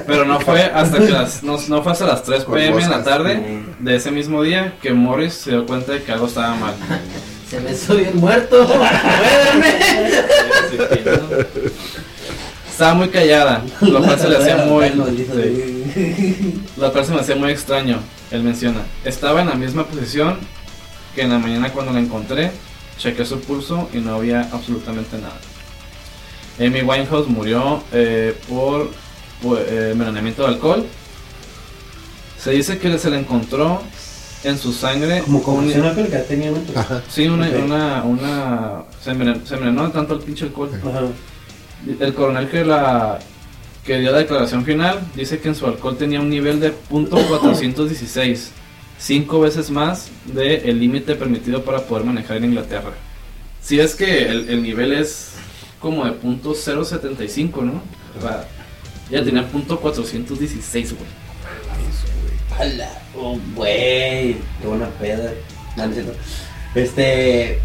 [0.06, 2.90] Pero no fue hasta que las, no, no fue hasta las 3 Con pm en
[2.90, 6.54] la tarde de ese mismo día que Morris se dio cuenta de que algo estaba
[6.56, 6.74] mal.
[7.48, 8.66] Se me subió bien muerto.
[12.78, 14.88] Estaba muy callada, lo cual se le hacía muy,
[15.94, 17.98] sí, lo cual se me hacía muy extraño.
[18.30, 20.38] Él menciona, estaba en la misma posición
[21.16, 22.52] que en la mañana cuando la encontré,
[22.96, 25.40] chequé su pulso y no había absolutamente nada.
[26.60, 28.92] Amy Winehouse murió eh, por,
[29.42, 30.84] eh, envenenamiento de alcohol.
[32.38, 33.82] Se dice que se le encontró
[34.44, 37.02] en su sangre Como un- confusión alcohólica tenía Ajá.
[37.10, 37.54] Sí, una, Ok.
[37.64, 40.70] una, una, se envenenó, se envenenó de tanto el pinche alcohol.
[40.80, 41.00] Ajá.
[42.00, 43.18] El coronel que la
[43.84, 48.48] que dio la declaración final dice que en su alcohol tenía un nivel de .416,
[48.98, 52.92] cinco veces más del límite permitido para poder manejar en Inglaterra.
[53.62, 55.30] Si es que el, el nivel es
[55.80, 57.80] como de .075, ¿no?
[58.18, 58.46] O sea,
[59.10, 61.08] ya tenía .416, güey.
[62.58, 62.90] ¡Hala!
[63.16, 64.36] Oh, güey.
[64.60, 65.32] Qué buena peda.
[65.76, 65.94] No, no.
[66.74, 67.60] Este.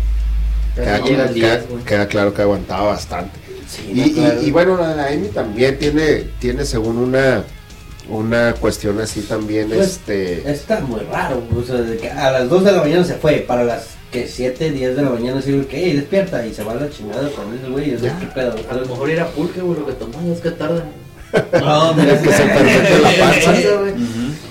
[0.75, 1.83] Queda, al queda- 10, güey.
[1.83, 3.39] queda claro que aguantaba bastante.
[3.67, 4.41] Sí, Y, no, y- claro.
[4.43, 7.43] y bueno, la de la Amy también tiene, tiene según una,
[8.09, 10.49] una cuestión así también, Pues, este...
[10.51, 13.37] Está muy raro, o sea, de que a las 2 de la mañana se fue,
[13.47, 16.73] para las que 7, 10 de la mañana sirve que "Ey, despierta y se va
[16.73, 18.19] a la chingada con ese güey, o sea, Ya.
[18.19, 18.55] qué pedo.
[18.69, 20.83] A lo mejor era pulque, güey, lo que tomó, es que tarda.
[21.59, 23.53] No, Mira que se la panza.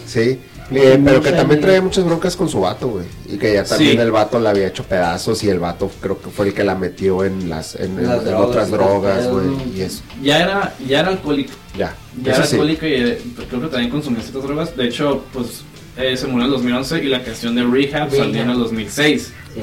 [0.07, 0.39] Sí,
[0.75, 3.05] eh, pero que también trae muchas broncas con su vato, güey.
[3.29, 3.99] Y que ya también Sí.
[3.99, 6.75] el vato la había hecho pedazos y el vato creo que fue el que la
[6.75, 9.47] metió en las en, en- Las en drogas, otras drogas, güey.
[9.77, 11.53] Y eso, Ya era, ya era alcohólico.
[11.77, 11.95] ya.
[12.23, 12.53] Ya era sí.
[12.55, 13.19] alcohólico y eh,
[13.49, 14.77] creo que también consumía ciertas drogas.
[14.77, 15.63] De hecho, pues
[15.97, 19.33] eh, se murió en el 2011 y la canción de Rehab salió en el 2006.
[19.55, 19.61] Sí,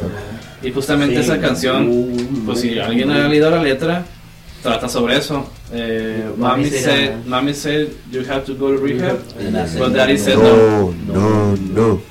[0.62, 1.22] Y justamente Sí.
[1.22, 4.06] esa canción, Uh, pues si alguien ha leído la letra,
[4.62, 5.46] trata sobre eso.
[5.74, 9.18] Eh, Mami mami, said, said, mami said you have to go to rehab.
[9.78, 10.20] But daddy no.
[10.20, 12.02] said No, no, no.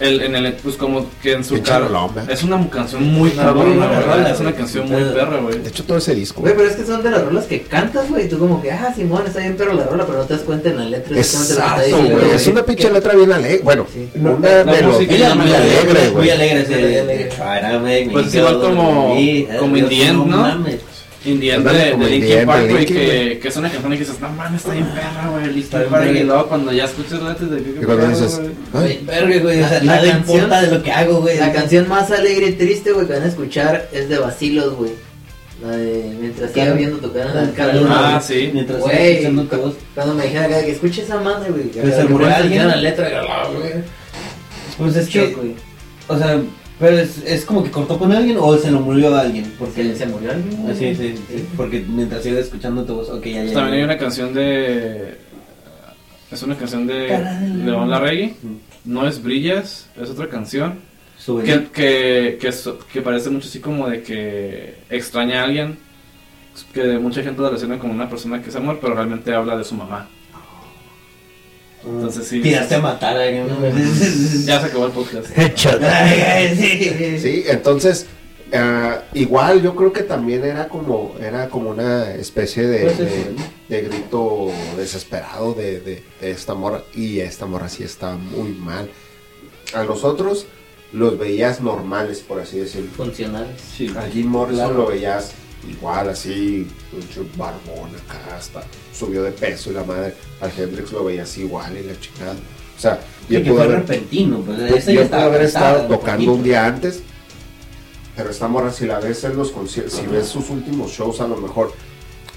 [0.00, 2.10] El, en el, pues como que en su carro.
[2.26, 4.30] Es una canción muy cabrona, ¿verdad?
[4.30, 5.58] Es una canción muy perra, güey.
[5.58, 6.40] De hecho, todo ese disco.
[6.40, 8.24] Güey, pero es que son de las rolas que cantas, güey.
[8.24, 10.42] y Tú como que, ah, Simón, está bien pero la rola, pero no te das
[10.44, 12.30] cuenta en la letra Exacto, diciendo, güey.
[12.30, 13.60] Es una pinche letra bien alegre.
[13.62, 14.08] Bueno, Sí.
[14.14, 14.30] una
[14.64, 16.30] melodía muy muy alegre, alegre, muy güey.
[16.30, 17.78] alegre Muy alegre.
[17.80, 18.74] Make me Pues es igual como-
[19.04, 20.64] como Dios, In the End, ¿no?
[21.22, 24.20] Ándale, de, de Linkin Park, güey, Linkin, que, que es una canción y que dices,
[24.20, 26.06] no mames, está bien perra, güey, Linkin Park.
[26.14, 28.40] Y luego cuando ya escuchas la de que Y cuando dices,
[28.72, 31.38] ay, verga, güey, o sea, nada canción- importa de lo que hago, güey.
[31.38, 34.92] La canción más alegre y triste, güey, que van a escuchar es de Vacilos, güey.
[35.62, 37.86] La de Mientras siga viendo tu cara en el calor.
[37.90, 38.50] Ah, sí.
[38.54, 39.74] Mientras sigas escuchando tu voz.
[39.94, 41.64] Cuando me dijera que escuche esa madre, güey.
[41.70, 42.66] que- Pues se que murió pongas alguien.
[42.68, 43.72] la letra, güey.
[44.78, 45.54] Pues es que, güey.
[46.08, 46.40] o sea,
[46.80, 49.52] pero es, es como que cortó con alguien o se lo murió a alguien.
[49.58, 50.66] Porque Se, se murió alguien.
[50.68, 53.52] Ah, sí, sí, sí, porque mientras sigas escuchando tu voz, ok, ya, ya.
[53.54, 55.18] También hay una canción de.
[56.30, 58.34] Es una canción de Cara de la- León Larregui.
[58.84, 60.78] No es Brillas, es otra canción.
[61.18, 61.44] Sube.
[61.44, 62.38] Que, que,
[62.92, 65.76] que, parece mucho así como de que extraña a alguien.
[66.72, 69.64] Que mucha gente la relaciona como una persona que se muere, pero realmente habla de
[69.64, 70.08] su mamá.
[71.84, 72.40] Entonces sí.
[72.40, 73.46] Tiraste a matar a alguien.
[74.46, 75.28] Ya se acabó el podcast.
[77.20, 77.44] Sí.
[77.46, 78.06] Entonces,
[78.52, 83.08] ah, igual yo creo que también era como, era como una especie de, Pues, de,
[83.08, 83.36] sí.
[83.68, 86.82] de grito desesperado de, de- de esta morra.
[86.94, 88.90] Y esta morra sí está muy mal.
[89.74, 90.46] A los otros
[90.92, 92.90] los veías normales, por así decirlo.
[92.96, 93.60] Funcionales.
[93.76, 93.92] Sí.
[93.96, 94.82] A Jim Morrison Claro.
[94.82, 95.32] lo veías
[95.68, 96.66] igual, así,
[97.36, 98.62] barbón acá, hasta
[98.96, 100.14] subió de peso y la madre.
[100.40, 102.34] Al Hendrix lo veías igual y la chingada.
[102.76, 104.38] O sea, Sí, que pude fue haber- repentino.
[104.40, 106.32] Pues, ese ya estaba haber estado tocando poquito.
[106.32, 107.00] un día antes,
[108.16, 111.28] pero esta morra, si la ves en los conciertos, si ves sus últimos shows, a
[111.28, 111.72] lo mejor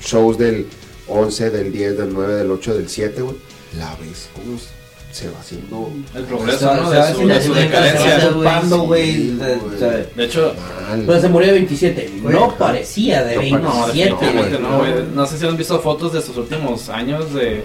[0.02, 0.68] shows del
[1.08, 3.36] 11, del 10, del 9, del 8, del 7, güey,
[3.78, 4.58] la ves como
[5.14, 6.90] se va haciendo El progreso, ¿no?
[6.92, 8.78] se va De su, haciendo de su lenta, se va decadencia.
[8.78, 9.14] güey.
[9.14, 9.38] Sí,
[10.16, 10.54] De hecho.
[11.06, 12.12] Pero se murió de 27.
[12.22, 13.70] Güey, no parecía de No parecía.
[13.70, 14.10] no, 27.
[14.10, 14.72] definitivamente güey.
[14.72, 14.94] no, güey.
[15.14, 17.64] No sé si han visto fotos de sus últimos años de,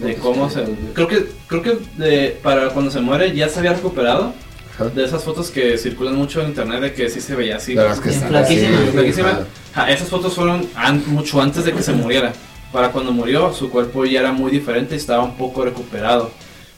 [0.00, 0.64] de cómo se...
[0.94, 4.32] Creo que, creo que de- para cuando se muere ya se había recuperado.
[4.74, 4.86] Ajá.
[4.86, 7.74] De esas fotos que circulan mucho en internet de que sí se veía así.
[7.74, 8.78] De las que flaquísima.
[8.92, 9.28] Flaquísima.
[9.30, 9.44] ajá.
[9.74, 12.32] Ajá, esas fotos fueron an- mucho antes de que se muriera.
[12.72, 16.32] Para cuando murió, su cuerpo ya era muy diferente y estaba un poco recuperado.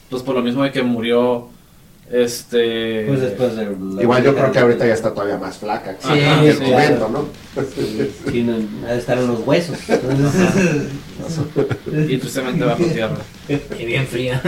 [0.09, 1.49] Pues por lo mismo de que murió,
[2.11, 3.05] este...
[3.07, 3.63] Pues después de
[4.01, 5.97] Igual yo creo que ahorita ya está todavía más flaca.
[5.99, 7.27] Sí, en el sí, momento, ¿no?
[8.31, 9.77] Sí, no, de estar en los huesos.
[9.89, 10.49] Entonces,
[12.09, 13.17] Y tristemente bajo tierra.
[13.47, 14.41] Y bien fría.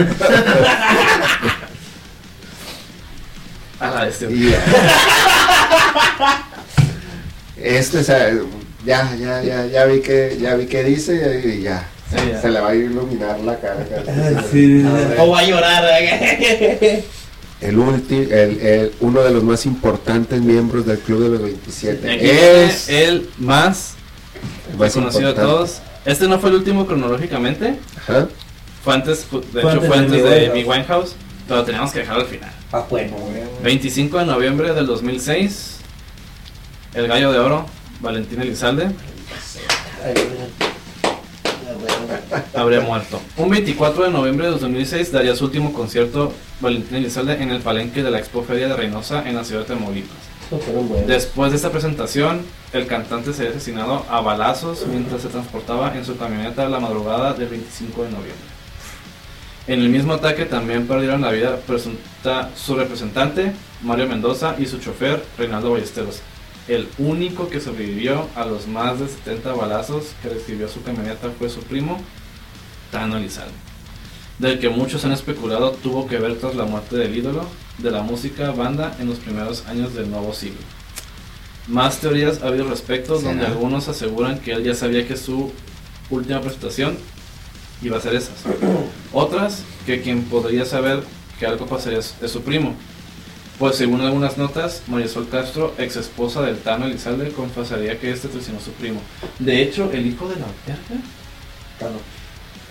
[3.80, 4.32] A la este.
[4.32, 4.54] Y,
[7.58, 8.32] este, o sea,
[8.86, 11.88] ya, ya, ya, ya vi que, ya vi que dice y ya.
[12.12, 12.18] Sí.
[12.42, 13.86] Se le va a iluminar la cara.
[14.52, 14.84] sí,
[15.20, 15.84] o va a llorar.
[16.02, 17.04] ¿eh?
[17.62, 22.08] El, ulti- el, el- uno de los más importantes miembros del Club de los 27
[22.08, 23.96] Y aquí viene es el más
[24.72, 25.82] el más conocido de todos.
[26.06, 27.76] Este no fue el último cronológicamente.
[27.98, 28.30] Ajá.
[28.82, 30.48] Fue antes, de Fue hecho antes fue antes de.
[30.52, 31.16] Amy Winehouse.
[31.50, 32.50] Pero teníamos que dejarlo al final.
[32.72, 33.44] Ah, bueno, güey.
[33.62, 35.80] 25 de noviembre del 2006.
[36.94, 37.66] El gallo de oro,
[38.00, 38.86] Valentín Elizalde,
[40.06, 40.26] Ay, güey.
[41.04, 42.44] Ah, bueno.
[42.60, 43.22] Habría muerto.
[43.38, 48.04] Un 24 de noviembre de 2006 daría su último concierto Valentín Elizalde en el palenque
[48.04, 50.18] de la Expo Feria de Reynosa en la ciudad de Tamaulipas.
[51.08, 52.42] Después de esta presentación,
[52.74, 57.34] el cantante se había asesinado a balazos mientras se transportaba en su camioneta la madrugada
[57.34, 58.60] del 25 de noviembre.
[59.68, 63.54] En el mismo ataque también perdieron la vida presunta su representante,
[63.84, 66.22] Mario Mendoza, y su chofer, Reinaldo Ballesteros.
[66.68, 71.50] El único que sobrevivió a los más de 70 balazos que recibió su camioneta fue
[71.50, 72.02] su primo,
[72.92, 73.54] Tano Elizalde,
[74.40, 77.46] del que muchos han especulado tuvo que ver tras la muerte del ídolo
[77.78, 80.60] de la música banda en los primeros años del nuevo siglo.
[81.68, 83.30] Más teorías ha habido al respecto, ¿Será?
[83.30, 85.52] donde algunos aseguran que él ya sabía que su
[86.10, 86.98] última presentación
[87.82, 88.36] iba a ser esas.
[89.14, 91.04] Otras, que quien podría saber
[91.40, 92.76] que algo pasaría es es su primo.
[93.60, 98.60] Pues según algunas notas, Marisol Castro, ex esposa del Tano Elizalde, confesaría que este traicionó
[98.60, 99.02] a su primo.
[99.38, 101.04] De hecho, el hijo de la verga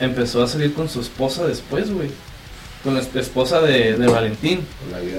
[0.01, 2.11] empezó a salir con su esposa después, güey.
[2.84, 4.61] Con la esposa de, de Valentín.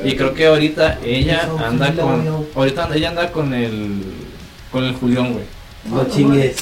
[0.03, 2.47] Y creo que ahorita ella anda con.
[2.55, 4.01] Ahorita ella anda con el.
[4.71, 5.45] Con el Julián, güey.
[5.85, 6.55] No chingues.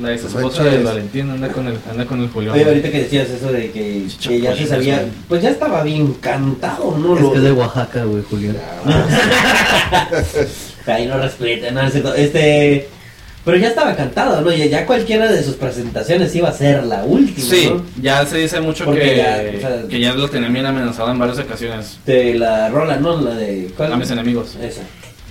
[0.00, 0.82] La ex No esposa de.
[0.82, 2.54] Valentín anda con el, anda con el Julián.
[2.54, 2.74] Oye, güey.
[2.74, 6.98] ahorita que decías eso de que, que ya se sabía, pues ya estaba bien cantado,
[6.98, 7.16] ¿no?
[7.16, 8.58] Es que es de Oaxaca, güey, Julián.
[10.86, 12.14] Ahí no respeta, no, es cierto.
[12.14, 12.88] Este,
[13.44, 14.50] pero ya estaba cantado, ¿no?
[14.52, 17.84] Ya, ya cualquiera de sus presentaciones iba a ser la última, Sí, ¿no?
[18.02, 21.18] ya se dice mucho que ya, o sea- que ya lo tenían bien amenazado en
[21.18, 21.98] varias ocasiones.
[22.06, 23.20] De la rola, ¿no?
[23.20, 23.70] La de...
[23.76, 23.92] ¿cuál?
[23.92, 24.56] A mis enemigos.
[24.62, 24.82] Esa.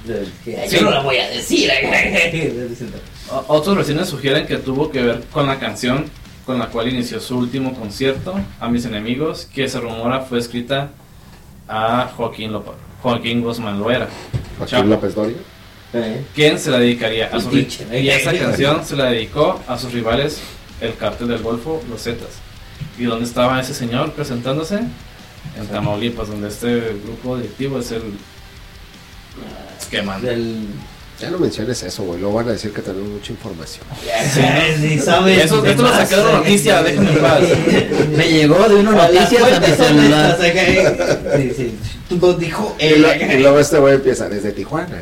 [0.05, 0.75] De- que, Sí.
[0.77, 1.69] Yo no la voy a decir.
[3.31, 6.05] O- Otros versiones sugieren que tuvo que ver con la canción
[6.45, 10.89] con la cual inició su último concierto, A mis enemigos, que se rumora fue escrita
[11.69, 12.51] a Joaquín.
[13.01, 14.07] Joaquín Guzmán Loera.
[14.57, 14.89] Joaquín.
[14.89, 15.37] López Doria.
[16.33, 17.27] ¿Quién se la dedicaría?
[17.27, 20.39] A El sus teacher, ri- y esa canción se la dedicó a sus rivales,
[20.81, 22.29] el cártel del Golfo, los Zetas.
[22.97, 24.79] ¿Y dónde estaba ese señor presentándose?
[25.57, 28.01] En Tamaulipas, donde este grupo directivo es el
[29.91, 30.29] que manda.
[30.29, 30.65] del...
[31.23, 32.19] Ya no menciones eso, güey.
[32.19, 33.85] Luego van a decir que tenemos mucha información.
[34.33, 34.41] Sí,
[34.81, 35.45] sí, sabes.
[35.45, 37.41] Eso- esto lo saqué de la noticia, déjenme en paz.
[38.17, 40.37] Me llegó de una noticia a mi celular.
[41.37, 41.75] Sí, sí.
[42.09, 43.01] Tú nos dijo Y, él.
[43.01, 45.01] lo- y luego este güey empieza desde Tijuana.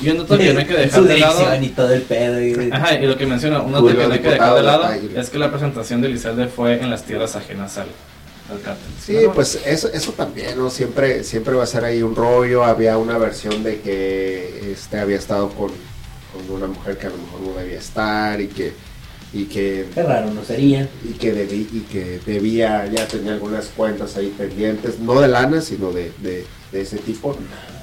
[0.00, 1.62] Y un dato que no hay que dejar de lado.
[1.62, 2.40] y todo el pedo.
[2.42, 4.62] y- Ajá, y lo que menciona, un dato Julio, que no hay que dejar de
[4.62, 7.86] lado es que la presentación de Elizalde fue en las tierras ajenas al.
[9.04, 10.70] Sí, pues eso, eso también, ¿no?
[10.70, 12.64] Siempre, siempre va a ser ahí un rollo.
[12.64, 15.70] Había una versión de que este había estado con,
[16.32, 18.72] con una mujer que a lo mejor no debía estar y que
[19.32, 20.88] y que Qué raro, ¿no sería?
[21.02, 25.60] y que, debí- y que debía, ya tenía algunas cuentas ahí pendientes, no de lana,
[25.60, 27.36] sino de, de, de ese tipo,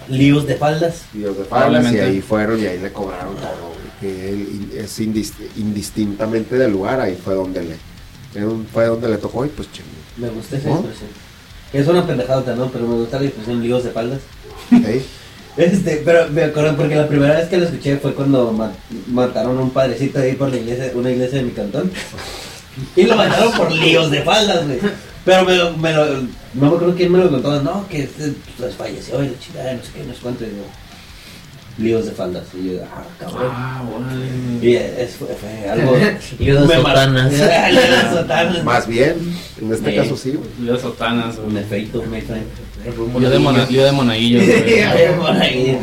[0.07, 1.03] Líos de faldas.
[1.13, 5.49] Dios de faldas, y ahí fueron y ahí le cobraron todo, que él es indist-
[5.57, 7.77] indistintamente del lugar, ahí fue donde le,
[8.71, 9.87] fue donde le tocó y pues chingo.
[10.17, 10.75] Me gusta esa ¿No?
[10.75, 11.09] expresión.
[11.73, 12.67] Es una pendejada, ¿no?
[12.69, 14.19] Pero me gusta la expresión líos de faldas.
[14.71, 15.03] ¿eh?
[15.57, 18.71] Este, pero me acuerdo porque la primera vez que lo escuché fue cuando ma-
[19.07, 21.91] mataron a un padrecito ahí por la iglesia, una iglesia de mi cantón.
[22.95, 24.79] Y lo mataron por líos de faldas, güey.
[25.25, 26.21] Pero me lo, me lo, no
[26.53, 29.83] me acuerdo quién me lo contó, no, que este, pues, falleció y la chingada, no
[29.83, 30.63] sé qué, no sé cuánto, y yo,
[31.77, 33.51] líos de faldas, y yo, ah, cabrón.
[33.53, 34.25] Ah, órale.
[34.61, 35.95] Y es, fue, fue algo...
[36.39, 37.31] Líos de sotanas.
[37.33, 38.63] Líos de sotanas.
[38.63, 39.15] Más bien,
[39.61, 39.95] en este Sí.
[39.95, 40.49] caso sí, güey.
[40.59, 42.45] Lío de sotanas, Un efecto, me traen.
[43.17, 44.39] Lío de, mona, lío de monaguillo.
[45.19, 45.79] Por ahí.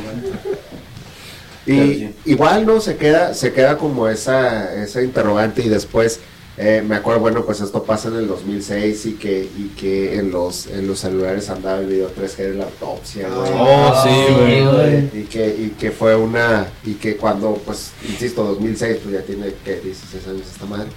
[1.67, 2.15] Y sí.
[2.25, 6.21] igual no se queda, se queda como esa, esa interrogante y después
[6.61, 10.33] eh, me acuerdo, bueno, pues esto pasa en el 2006 y que, y que en
[10.33, 13.51] los, en los celulares andaba el video 3G de la autopsia, güey.
[13.55, 15.23] Oh, sí, güey.
[15.23, 19.55] Y que, y que fue una, y que cuando, pues, insisto, 2006, pues ya tiene
[19.65, 20.89] que 16 años esta madre,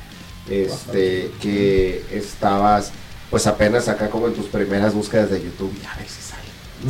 [0.49, 2.91] este, que estabas,
[3.29, 6.07] pues apenas acá como en tus primeras búsquedas de YouTube, y a ver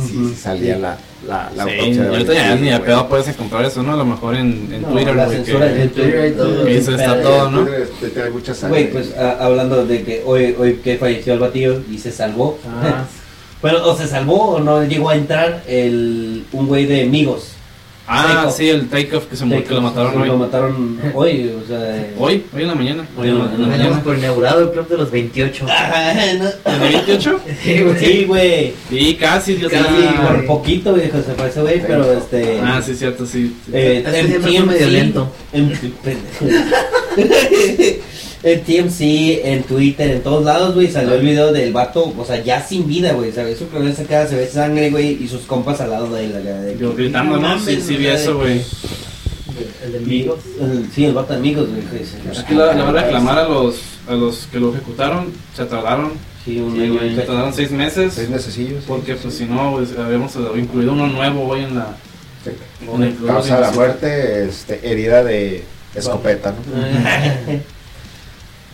[0.00, 0.80] si sí, salía sí.
[0.80, 3.92] la, la, la Sí, autopsia de ya Valentín, ni a pedo puedes encontrar eso, ¿no?
[3.92, 6.64] A lo mejor en, en No, Twitter, la censura en Twitter y todo.
[6.64, 7.66] que eso está todo, ¿no?
[8.12, 8.80] Tiene mucha sangre.
[8.84, 12.58] Güey, pues a- hablando de que hoy, hoy que falleció el batillo y se salvó.
[12.66, 13.04] Ah,
[13.62, 17.51] Bueno, o se salvó o no llegó a entrar el, un güey de amigos.
[18.06, 20.38] Ah, sí, el takeoff que se murió, que lo mataron Lo hoy.
[20.38, 21.96] mataron hoy, o sea.
[21.96, 23.06] eh, Hoy, hoy en la mañana.
[23.16, 24.02] Hoy en la- en la mañana.
[24.02, 25.66] Por inaugurado el club de los 28.
[25.68, 26.72] Ajá, no.
[26.72, 27.40] ¿En el 28?
[27.62, 27.98] Sí, güey.
[27.98, 28.72] Sí, güey.
[28.90, 30.26] Sí, casi, Dios Casi, güey.
[30.26, 32.60] Por poquito, viejo, se fue ese güey, pero este.
[32.60, 33.56] Ah, sí, cierto, sí.
[33.66, 33.70] sí.
[33.72, 35.32] Eh, en siempre fue medio lento.
[35.52, 35.72] En,
[38.42, 39.00] en TMC,
[39.44, 42.86] en Twitter, en todos lados, güey, salió el video del vato, o sea, ya sin
[42.88, 43.58] vida, güey, ¿sabes?
[43.58, 46.60] Su cabeza acá se ve sangre, güey, y sus compas al lado de él, acá,
[46.60, 47.58] de Yo gritando, ¿no?
[47.60, 48.16] Sí, sí vi güey.
[48.16, 48.60] eso, güey.
[49.84, 50.38] El de amigos.
[50.60, 51.82] el- Sí, el vato de amigos, güey.
[51.82, 53.76] que dice, Pues Aquí la, la van a reclamar a los,
[54.08, 55.26] a los que lo ejecutaron.
[55.54, 56.12] Se tardaron.
[56.44, 58.14] Sí, un Sí, año güey, se tardaron seis meses.
[58.14, 58.82] Seis mesecillos.
[58.88, 61.96] Porque, pues, si no, pues, habíamos incluido uno nuevo hoy en la.
[63.26, 63.74] Causa de la 27.
[63.76, 65.62] muerte, este, herida de
[65.94, 66.56] escopeta, ¿no?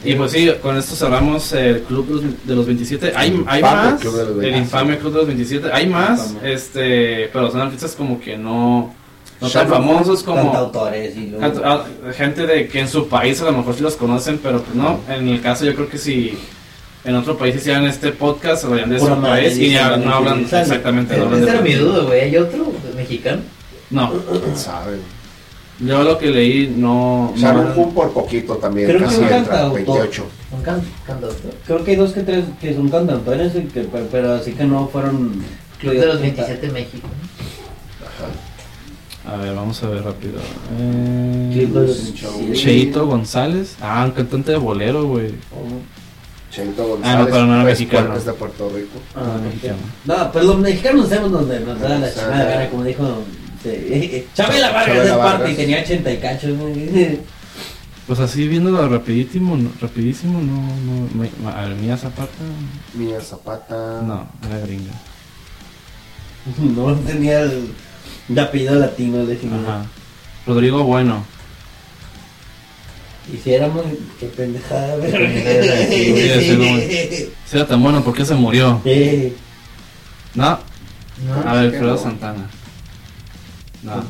[0.05, 3.13] Y pues sí, con esto cerramos el club de los- de los 27.
[3.17, 4.01] Hay, El hay más.
[4.01, 4.59] De el 27.
[4.59, 5.69] infame club de los 27.
[5.73, 6.35] Hay más.
[6.43, 8.95] Este, pero son artistas como que no.
[9.41, 10.43] No tan famosos como.
[10.43, 11.63] Cantautores y luego...
[11.65, 11.85] Ah,
[12.17, 15.01] gente de que en su país a lo mejor sí los conocen, pero pues no.
[15.09, 16.37] En mi caso, yo creo que si
[17.05, 20.41] en otro país hicieran este podcast, hablarían de Pura su país y ya no hablan
[20.41, 21.15] exactamente.
[21.17, 22.21] Esa de era mi duda, güey.
[22.23, 23.43] ¿Hay otro mexicano?
[23.91, 24.99] no, ¿Quién sabe?
[25.81, 27.33] Yo lo que leí no.
[27.37, 29.75] Sharon no por poquito también, Creo que casi un entra, cantautor.
[29.75, 30.27] 28.
[30.57, 31.55] Un can cantautor.
[31.67, 34.65] Creo que hay dos que tres que son cantautores, y que, pero, pero así que
[34.65, 35.43] no fueron...
[35.79, 37.07] Club de los 27 México.
[39.25, 40.41] A ver, vamos a ver rápido.
[40.79, 42.53] Eh, Club de los 27.
[42.55, 43.77] Cheito González.
[43.81, 45.35] Ah, un cantante de bolero, güey.
[46.51, 48.07] Cheito Ah, no, González, pero no era pues, mexicano.
[48.07, 48.99] Puercas de Puerto Rico.
[49.15, 49.77] Ah, mexicano.
[50.07, 53.05] No, pero los mexicanos hacemos donde nos da la chingada gana, como dijo
[53.69, 56.57] este, Chabela Vargas de parte y tenía 80 y cachos.
[56.59, 57.19] güey.
[58.07, 62.31] Pues así viéndolo rapidísimo, no- rapidísimo, no, no, me- a ver, Mía Zapata,
[62.95, 64.01] Mía Zapata.
[64.03, 64.93] no, era gringa.
[66.75, 67.69] No tenía el,
[68.31, 69.61] el apellido latino, decimos.
[69.69, 69.85] Ajá.
[70.47, 71.25] Rodrigo Bueno,
[73.33, 73.85] Hiciéramos,
[74.19, 74.97] qué pendejada.
[75.07, 78.81] Sí, sí, no, Si era tan bueno, ¿por qué se murió?
[78.85, 79.35] Sí.
[80.35, 80.59] No,
[81.27, 81.49] ¿No?
[81.51, 81.99] a ver, no.
[81.99, 82.49] Santana.
[83.83, 84.05] No,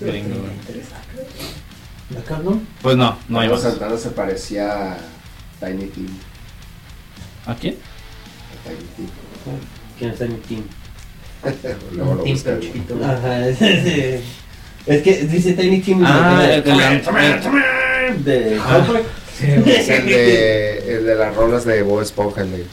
[0.00, 2.20] gringo, güey.
[2.22, 2.60] ¿Acá no?
[2.82, 3.48] Pues no, no hay.
[3.58, 4.96] Santana se parecía a
[5.60, 6.06] Tiny Tim.
[7.46, 7.76] ¿A quién?
[8.64, 9.08] a Tiny Tim.
[9.98, 10.10] ¿Quién
[11.42, 12.42] Un team buscan.
[12.44, 12.98] pero chiquito.
[13.04, 14.20] Ajá, sí.
[14.86, 16.02] Es que dice Tiny Team.
[16.04, 16.54] Ah, de-
[18.08, 18.60] el de.
[19.38, 22.40] Es el de, el de las rolas de Bob Esponja.
[22.42, 22.66] el de-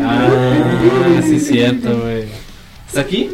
[0.00, 2.24] Ah, sí es cierto, güey.
[2.86, 3.30] ¿Está aquí?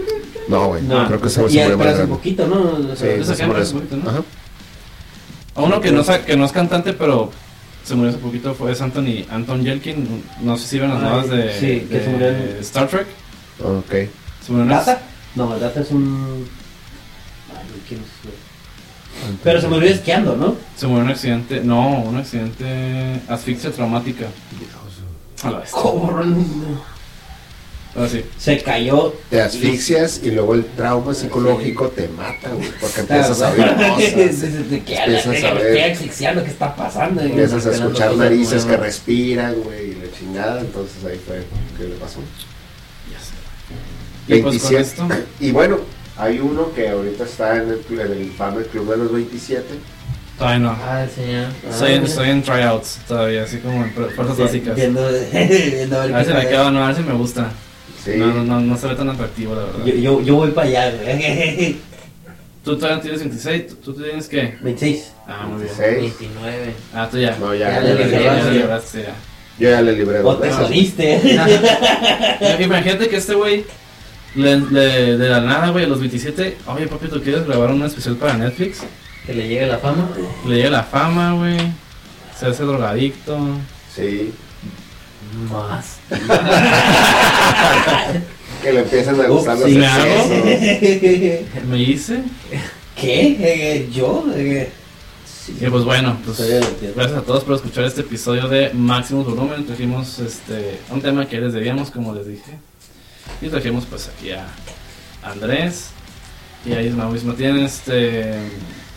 [0.50, 1.06] No, güey, No.
[1.06, 2.06] creo que se hace grande.
[2.06, 2.92] poquito, ¿no?
[2.92, 4.10] O sea, se murió hace poquito, ¿no?
[4.10, 4.22] Ajá.
[5.54, 7.30] A uno que no, que no es cantante, pero
[7.84, 10.22] se murió hace poquito fue es Anthony, Anton Yelkin.
[10.42, 13.06] No sé si ven las Ay, nuevas de, sí, que Star Trek.
[13.62, 13.90] Ok.
[14.44, 15.02] Se murió en ¿Data?
[15.34, 16.46] No, el Data es un.
[17.50, 18.34] Ay, ¿quién es, güey?
[19.44, 20.56] Pero se murió esquiando, ¿no?
[20.76, 24.26] Se murió en un accidente, no, un accidente, asfixia traumática.
[25.42, 25.70] A la vez.
[27.96, 28.24] Ahora sí.
[28.38, 29.12] Se cayó.
[29.30, 34.16] Te asfixias y luego el trauma psicológico te mata, güey, porque empiezas a ver cosas.
[34.16, 35.66] Dices, ¿de qué a la Empiezas a ver.
[35.66, 36.44] estoy asfixiando?
[36.44, 37.20] ¿Qué está pasando?
[37.20, 40.60] Empiezas a escuchar narices que respiran, güey, y la chingada.
[40.60, 41.42] Entonces ahí fue
[41.76, 42.20] que le pasó.
[44.28, 44.80] Y pues con 27.
[44.80, 45.08] esto,
[45.40, 45.78] Y bueno,
[46.16, 49.64] hay uno que ahorita está en el, en el infame Club de los 27.
[50.38, 50.70] todavía no.
[50.70, 51.48] Ah, señor.
[51.68, 54.76] Estoy en, estoy en tryouts todavía, así como en fu- fuerzas básicas.
[54.76, 57.14] Viendo, viendo a ver A ver qué si me quedo, no, a ver si me
[57.14, 57.50] gusta.
[58.04, 58.12] Sí.
[58.16, 59.84] No, no, no, no se ve tan atractivo, la verdad.
[59.84, 61.76] Yo, yo, yo voy para allá, güey.
[62.64, 64.56] Tú todavía tienes 26, ¿tú, tú tienes qué?
[64.60, 65.12] 26.
[65.26, 65.74] Ah, muy bien.
[65.74, 65.98] 6.
[66.20, 66.74] 29.
[66.94, 67.36] Ah, tú ya.
[67.40, 68.50] No, ya, Ya ya, le le libré, ya, sí.
[68.50, 69.14] libraste, ya.
[69.58, 70.66] Yo ya le libré O te veces.
[70.66, 71.20] jodiste.
[72.60, 73.64] Imagínate que este güey,
[74.34, 77.82] le, le- de la nada, güey, a los 27, oye, papi, ¿tú quieres grabar un
[77.82, 78.80] especial para Netflix?
[79.26, 80.08] Que le llegue la fama.
[80.46, 81.56] Le llega la fama, güey.
[82.38, 83.38] Se hace drogadicto.
[83.94, 84.32] Sí.
[85.50, 85.98] Más.
[88.62, 89.78] Que le empiezan a gustar los sí,
[91.66, 92.22] ¿me hice.
[92.94, 93.36] ¿Qué?
[93.40, 94.26] Eh, ¿Yo?
[94.34, 94.70] Eh,
[95.60, 96.38] Y pues bueno, pues
[96.94, 99.64] gracias a todos por escuchar este episodio de Máximo Volumen.
[99.64, 102.58] Trajimos este un tema que les debíamos, como les dije.
[103.40, 104.46] Y trajimos pues aquí a
[105.22, 105.86] Andrés
[106.66, 107.10] y a Isma.
[107.14, 108.34] Isma, ¿tienen este,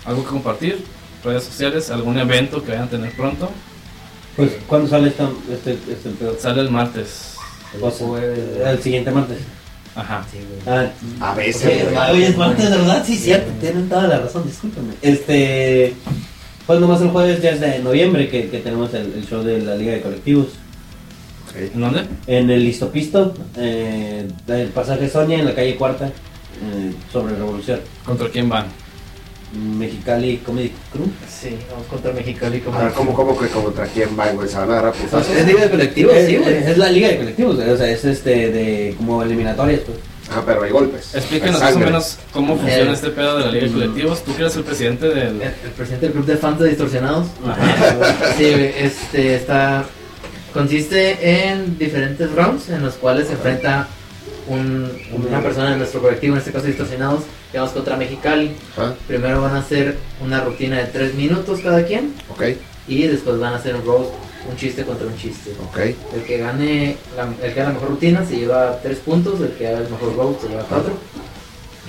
[0.04, 0.84] algo que compartir?
[1.24, 3.50] Redes sociales, algún evento que vayan a tener pronto.
[4.36, 6.36] Pues, ¿cuándo sale esta, este, este pedo?
[6.40, 7.36] Sale el martes.
[8.66, 9.40] El siguiente martes.
[9.96, 10.26] Ajá.
[10.32, 10.78] Sí, güey.
[10.78, 10.92] Ah,
[11.32, 11.66] A veces.
[11.66, 12.12] Oye, güey.
[12.12, 14.94] oye, es martes, de verdad, sí, cierto, tienen toda la razón, discúlpenme.
[15.02, 15.94] Este,
[16.66, 19.60] pues nomás el jueves ya es de noviembre que, que tenemos el, el show de
[19.62, 20.48] la Liga de Colectivos.
[21.56, 22.06] ¿En dónde?
[22.26, 27.80] En el Listopisto, eh, el pasaje Sonia en la calle Cuarta, eh, sobre Revolución.
[28.04, 28.66] ¿Contra quién van?
[29.54, 31.06] Mexicali Comedy Crew.
[31.30, 32.64] Sí, vamos contra Mexicali.
[32.74, 34.48] A ver, ¿cómo, cómo que contra quién va, güey?
[34.50, 35.36] Se van a dar a putazos.
[35.36, 36.56] Es liga de colectivos, sí, güey.
[36.56, 39.98] es la Liga de Colectivos, o sea, es este de como eliminatorias, pues.
[40.32, 41.14] Ah, pero hay golpes.
[41.14, 44.24] Explíquenos Hay más o menos cómo funciona Eh, este pedo de la Liga de Colectivos.
[44.24, 45.18] Tú que eres el presidente del...
[45.18, 47.28] El, el presidente del club de fans de distorsionados.
[47.46, 48.34] Ajá.
[48.38, 49.86] Sí, güey, este está.
[50.54, 53.88] Consiste en diferentes rounds en los cuales se enfrenta
[54.48, 54.92] un-
[55.28, 58.52] una persona de nuestro colectivo, en este caso distorsionados, que vamos contra Mexicali.
[58.78, 62.44] Ajá, Primero van a hacer una rutina de 3 minutos cada quien ok,
[62.88, 64.12] y después van a hacer un roast,
[64.50, 65.52] un chiste contra un chiste.
[65.70, 65.78] ok.
[66.16, 69.52] El que gane la, el que haga la mejor rutina se lleva 3 puntos, el
[69.54, 70.94] que haga el mejor roast se lleva 4.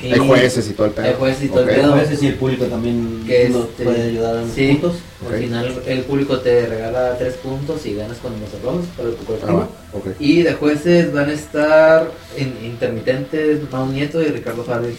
[0.03, 1.07] Hay jueces y todo el pedo.
[1.07, 1.75] Hay jueces y todo el Ok.
[1.77, 1.93] pedo.
[1.95, 4.69] A veces sí el público también Que nos este- puede ayudar a los sí.
[4.73, 4.95] puntos.
[5.27, 5.41] Al Ok.
[5.41, 9.25] final el público te regala 3 puntos y ganas con los aplausos para tu Ah,
[9.27, 9.59] colectivo.
[9.59, 9.69] va,
[9.99, 10.07] ok.
[10.21, 14.95] Y de jueces van a estar in- intermitentes Mau Nieto y Ricardo Farley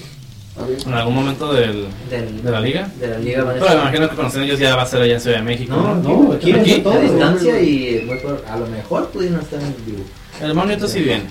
[0.57, 0.61] Ah.
[0.87, 2.89] En algún momento del, del, de la liga.
[2.97, 4.85] de la liga van a Pero me estar imagino que conocen ellos ya va a
[4.85, 5.75] ser allá en Ciudad de México.
[5.75, 9.59] No, No, aquí, Aquí, aquí, a distancia y muy por- a lo mejor pudieron estar
[9.61, 10.03] en vivo.
[10.41, 11.23] El Monito sí bien.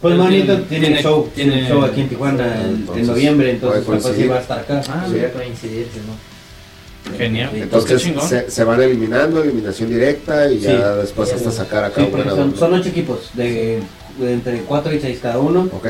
[0.00, 3.84] Pues Manito tiene- tiene, tiene- show, tiene- tiene show aquí en Tijuana en- noviembre, entonces
[3.84, 4.82] capaz va a estar acá.
[4.88, 5.12] Ah, Sí.
[5.14, 7.16] voy a coincidir, si no.
[7.18, 7.50] Genial.
[7.54, 12.30] Entonces, se, se van eliminando, eliminación directa y ya después hasta sacar acá Sí, porque
[12.30, 13.80] son, son ocho equipos, de,
[14.18, 15.68] de entre 4 y 6 cada uno.
[15.72, 15.88] Ok,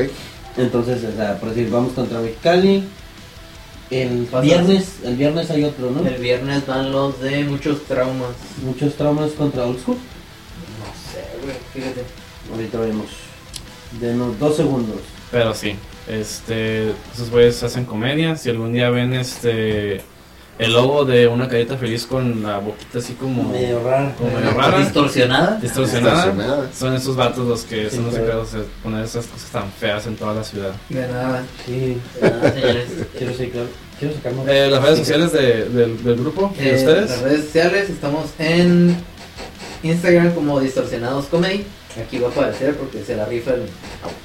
[0.57, 2.83] Entonces, o sea, por decir, vamos contra Mexicali.
[3.91, 6.07] El viernes, el viernes hay otro, ¿no?
[6.07, 8.31] El viernes van los de muchos traumas.
[8.63, 9.97] Muchos traumas contra Old School.
[9.97, 12.01] No sé, güey, fíjate.
[12.51, 13.05] Ahorita vemos.
[13.99, 14.97] Denos dos segundos.
[15.31, 15.75] Pero sí,
[16.07, 18.35] este, esos güeyes hacen comedia.
[18.35, 20.01] Si algún día ven este
[20.57, 24.13] el logo de una carita feliz con la boquita así como Medio raro.
[24.17, 25.57] como medio rara, Distorsionada.
[25.57, 26.69] distorsionada, Distorsionada.
[26.73, 30.07] son esos vatos los que Sí, son los encargados de poner esas cosas tan feas
[30.07, 30.71] en toda la ciudad.
[30.87, 31.43] De nada.
[31.65, 32.87] Sí, De nada, señores.
[33.17, 33.33] quiero.
[33.99, 34.47] Quiero sacar más.
[34.47, 37.09] Eh, las redes sociales de- del, del grupo, de Eh, ustedes.
[37.09, 38.95] Las redes sociales estamos en
[39.83, 41.65] Instagram como Distorsionados Comedy.
[42.01, 43.63] Aquí va a aparecer porque se la rifa el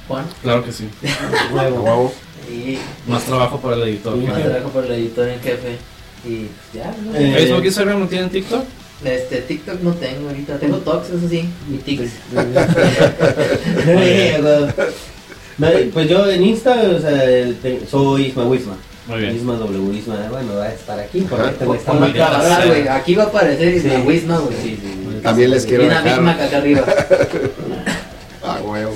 [0.09, 0.25] Juan.
[0.43, 0.89] Claro que sí.
[1.53, 2.13] Nuevo.
[2.51, 4.17] Y Más trabajo para el editor.
[4.17, 5.77] Más trabajo por el editor en jefe.
[6.25, 7.17] Y pues, ya, ¿no?
[7.17, 8.65] Eh, Facebook, Instagram, ¿no tienen TikTok?
[9.05, 10.59] Este, TikTok no tengo ahorita.
[10.59, 11.49] Tengo Tox, eso sí.
[11.73, 12.11] Y Tics.
[15.59, 17.19] No, pues yo en Insta, o sea,
[17.63, 18.77] te- soy Isma Wisma.
[19.07, 19.37] Muy bien.
[19.37, 21.21] Isma W Isma, bueno, va a estar aquí
[22.67, 22.89] güey.
[22.89, 23.89] Aquí va a aparecer y Sí.
[23.89, 24.57] la Wisma, güey.
[24.63, 25.00] Sí, sí, sí.
[25.23, 26.21] También les quiero Y una dejar.
[26.23, 26.85] Mac acá arriba.
[28.43, 28.93] Ah, huevo.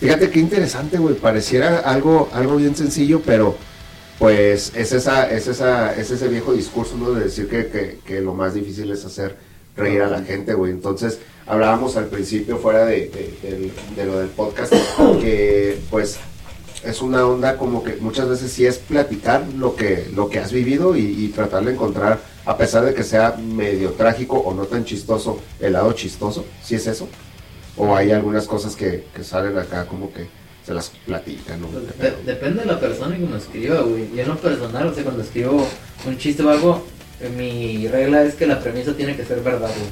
[0.00, 1.14] Fíjate qué interesante, güey.
[1.14, 3.56] Pareciera algo, algo bien sencillo, pero
[4.18, 7.12] pues es esa, es esa, es ese viejo discurso, ¿no?
[7.12, 9.36] De decir que, que, que lo más difícil es hacer
[9.76, 10.72] reír a la gente, güey.
[10.72, 13.08] Entonces, hablábamos al principio, fuera de,
[13.42, 14.72] de- de lo del podcast,
[15.20, 16.18] que pues
[16.84, 20.52] es una onda como que muchas veces sí es platicar lo que, lo que has
[20.52, 24.64] vivido y, y tratar de encontrar, a pesar de que sea medio trágico o no
[24.66, 27.08] tan chistoso, el lado chistoso, si es eso.
[27.76, 30.26] O hay algunas cosas que, que salen acá como que
[30.64, 31.68] se las platican, ¿no?
[31.68, 34.08] Pues, de- depende de la persona y como escriba, güey.
[34.14, 35.66] Yo en lo personal, o sea, cuando escribo
[36.06, 36.84] un chiste o algo,
[37.20, 39.90] eh, mi regla es que la premisa tiene que ser verdad, güey.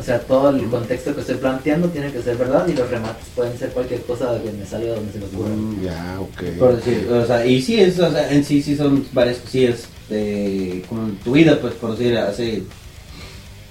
[0.00, 3.26] O sea, todo el contexto que estoy planteando tiene que ser verdad y los remates
[3.34, 5.48] pueden ser cualquier cosa que me salga donde se me ocurra.
[5.50, 6.58] Mm, ya, ok.
[6.58, 9.80] Por decir, o sea, y sí es, o sea, en sí sí son varias cosillas
[10.08, 12.62] de, como en tu vida, pues, por decir, hace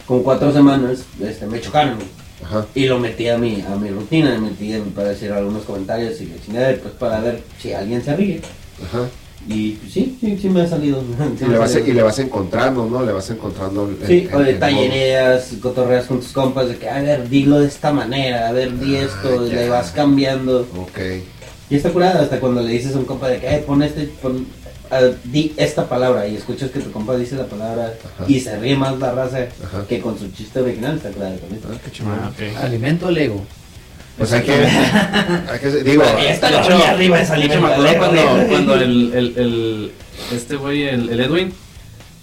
[0.06, 1.98] como cuatro semanas, este, me chocaron.
[2.44, 2.66] Ajá.
[2.74, 6.76] Y lo metí a mi, a mi rutina, metí para decir algunos comentarios y chingada,
[6.82, 8.42] pues para ver si alguien se ríe.
[8.84, 9.08] Ajá.
[9.48, 11.04] Y pues, sí, sí, sí me ha salido.
[11.38, 13.04] Sí Y le, vas, y le vas encontrando, ¿no?
[13.06, 13.88] Le vas encontrando.
[13.90, 17.60] el- Sí, el- o de tallereas, cotorreas con tus compas, de que, a ver, dilo
[17.60, 20.62] de esta manera, a ver, di esto, y le vas cambiando.
[20.78, 21.00] Ok.
[21.70, 24.04] Y está curada hasta cuando le dices a un compa de que, eh, pon este,
[24.22, 24.46] pon,
[24.92, 28.26] ah, di esta palabra, y escuchas que tu compa dice la palabra, Ajá.
[28.28, 29.86] y se ríe más la raza Ajá.
[29.88, 31.40] que con su chiste original, está también.
[31.66, 32.20] Ah, qué chingón.
[32.24, 32.64] Ah, ok.
[32.64, 33.44] Alimento al ego.
[34.18, 34.52] Pues hay que.
[34.54, 36.04] hay que digo.
[36.04, 39.92] De hecho, arriba hecho, alimento me acuerdo cuando, cuando el, el, el-
[40.34, 41.54] este güey, el, el Edwin,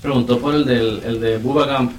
[0.02, 1.92] preguntó por el, del, el de Bubba Gump,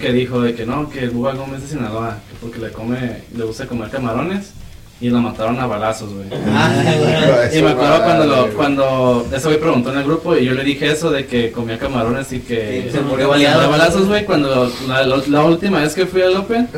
[0.00, 2.70] que dijo de que no, que el Bubba Gump es de Sinaloa, que porque le
[2.72, 4.52] come, le gusta comer camarones,
[5.00, 6.26] y lo mataron a balazos, güey.
[6.48, 10.52] Ah, Y me acuerdo cuando, lo, cuando ese güey preguntó en el grupo y yo
[10.54, 13.68] le dije eso de que comía camarones y que Sí, se murió baleado.
[13.70, 14.24] balazos, güey.
[14.24, 16.68] Cuando la, la- la última vez que fui al Open,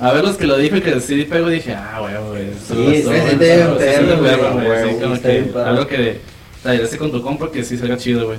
[0.00, 2.50] a ver los que lo dijo y que sí pego, dije, ah, güey, güey.
[2.66, 3.08] Sí, sí,
[5.22, 6.33] sí, algo que
[6.64, 8.38] te agradece con tu compa que sí salga chido, güey.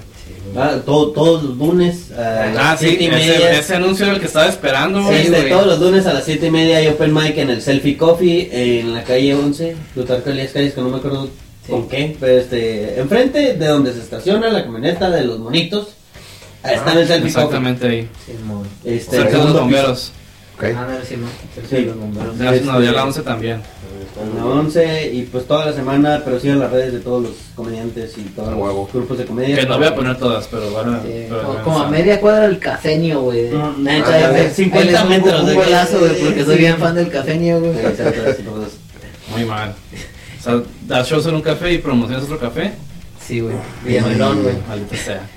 [0.58, 3.36] Ah, todo- todos los lunes a las Ah, sí, siete y media.
[3.36, 5.16] ese, ese anuncio era el que estaba esperando, Sí.
[5.16, 7.96] Este, todos los lunes a las 7 y media hay Open Mic en el Selfie
[7.98, 11.26] Coffee en la calle 11, Plutarco Elías Calles, que no me acuerdo
[11.66, 11.72] Sí.
[11.72, 15.90] con qué, pero este, enfrente de donde se estaciona la camioneta de los monitos,
[16.64, 18.10] ahí está en el Selfie Exactamente ahí.
[18.26, 18.64] Simón.
[18.82, 18.96] Coffee.
[18.98, 20.12] Este, Cerca de los bomberos.
[20.58, 20.64] Ok.
[20.76, 21.30] Ah, no, Simón.
[21.70, 21.78] Sí.
[21.86, 22.38] los bomberos.
[22.40, 23.62] Ya, no, ya Este- la 11 también.
[24.22, 27.32] En la 11 y pues toda la semana, pero sigan las redes de todos los
[27.56, 28.90] comediantes y todos A los huevo.
[28.94, 29.56] grupos de comedia.
[29.58, 31.02] Que no voy a poner todas, pero van a.
[31.02, 33.50] Sí, pero como, a media cuadra del cafeño, güey.
[33.52, 36.12] Mm, Neta, ah, ahí de les- 50 ahí les pongo metros Un de- golazo, güey,
[36.22, 36.60] porque sí, soy sí.
[36.62, 37.74] bien fan del cafeño, güey.
[37.74, 38.68] Sí, exacto, así, todos.
[39.32, 39.74] Muy mal.
[40.40, 42.72] O sea, das shows en un café y promocionas otro café.
[43.26, 43.56] Sí, güey.
[43.84, 44.56] Villamelón, güey.
[44.68, 45.30] Maldita sea.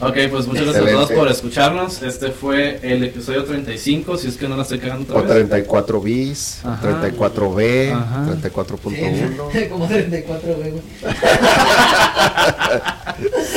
[0.00, 1.14] Ok, pues muchas gracias a todos Excelente.
[1.16, 2.02] por escucharnos.
[2.02, 5.48] Este fue el episodio 35, si es que no la estoy cagando O otra vez.
[5.48, 7.00] 34 bis, Ajá.
[7.02, 8.26] 34B, Ajá.
[8.40, 9.52] 34.1.
[9.52, 10.70] Sí, como 34, güey.
[10.70, 10.82] güey.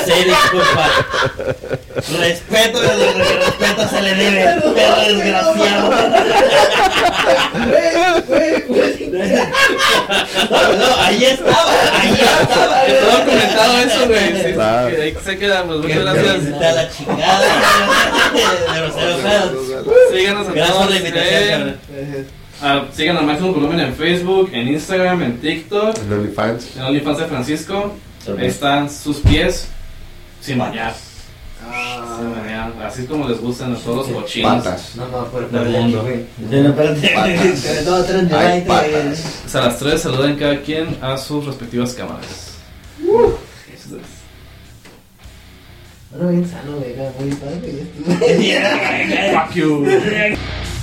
[0.06, 0.90] Sí, disculpa.
[2.20, 5.92] Respeto, respeto se le debe, perro desgraciado.
[7.68, 9.12] Güey, güey, güey.
[10.50, 12.82] No, no, ahí estaba, ahí estaba.
[12.86, 14.42] Que todo comentado eso, güey.
[14.42, 14.60] Sí,
[15.02, 15.78] ahí se quedamos.
[15.78, 16.46] Muchas Que gracias.
[16.46, 17.48] Está a la chingada.
[18.74, 19.52] Pero cero pedos.
[20.14, 21.76] Síganos a Gracias por todos la invitación, en- cabrón.
[22.62, 26.76] ah, Sigan al máximo volumen en Facebook, en Instagram, en TikTok, En OnlyFans.
[26.78, 27.94] en OnlyFans de Francisco.
[28.40, 29.68] Ahí están sus pies
[30.42, 30.94] sin bañar.
[32.18, 32.72] Sin bañar.
[32.86, 34.64] Así como les gustan a todos los cochinos.
[34.64, 34.96] Patas.
[34.96, 35.06] No
[35.70, 36.08] mundo.
[36.50, 37.16] no, espérate.
[39.54, 42.52] A las tres saluden cada quien a sus respectivas cámaras.
[46.14, 47.86] Ahora bien sano, era Muy padre.
[49.34, 49.86] Fuck you.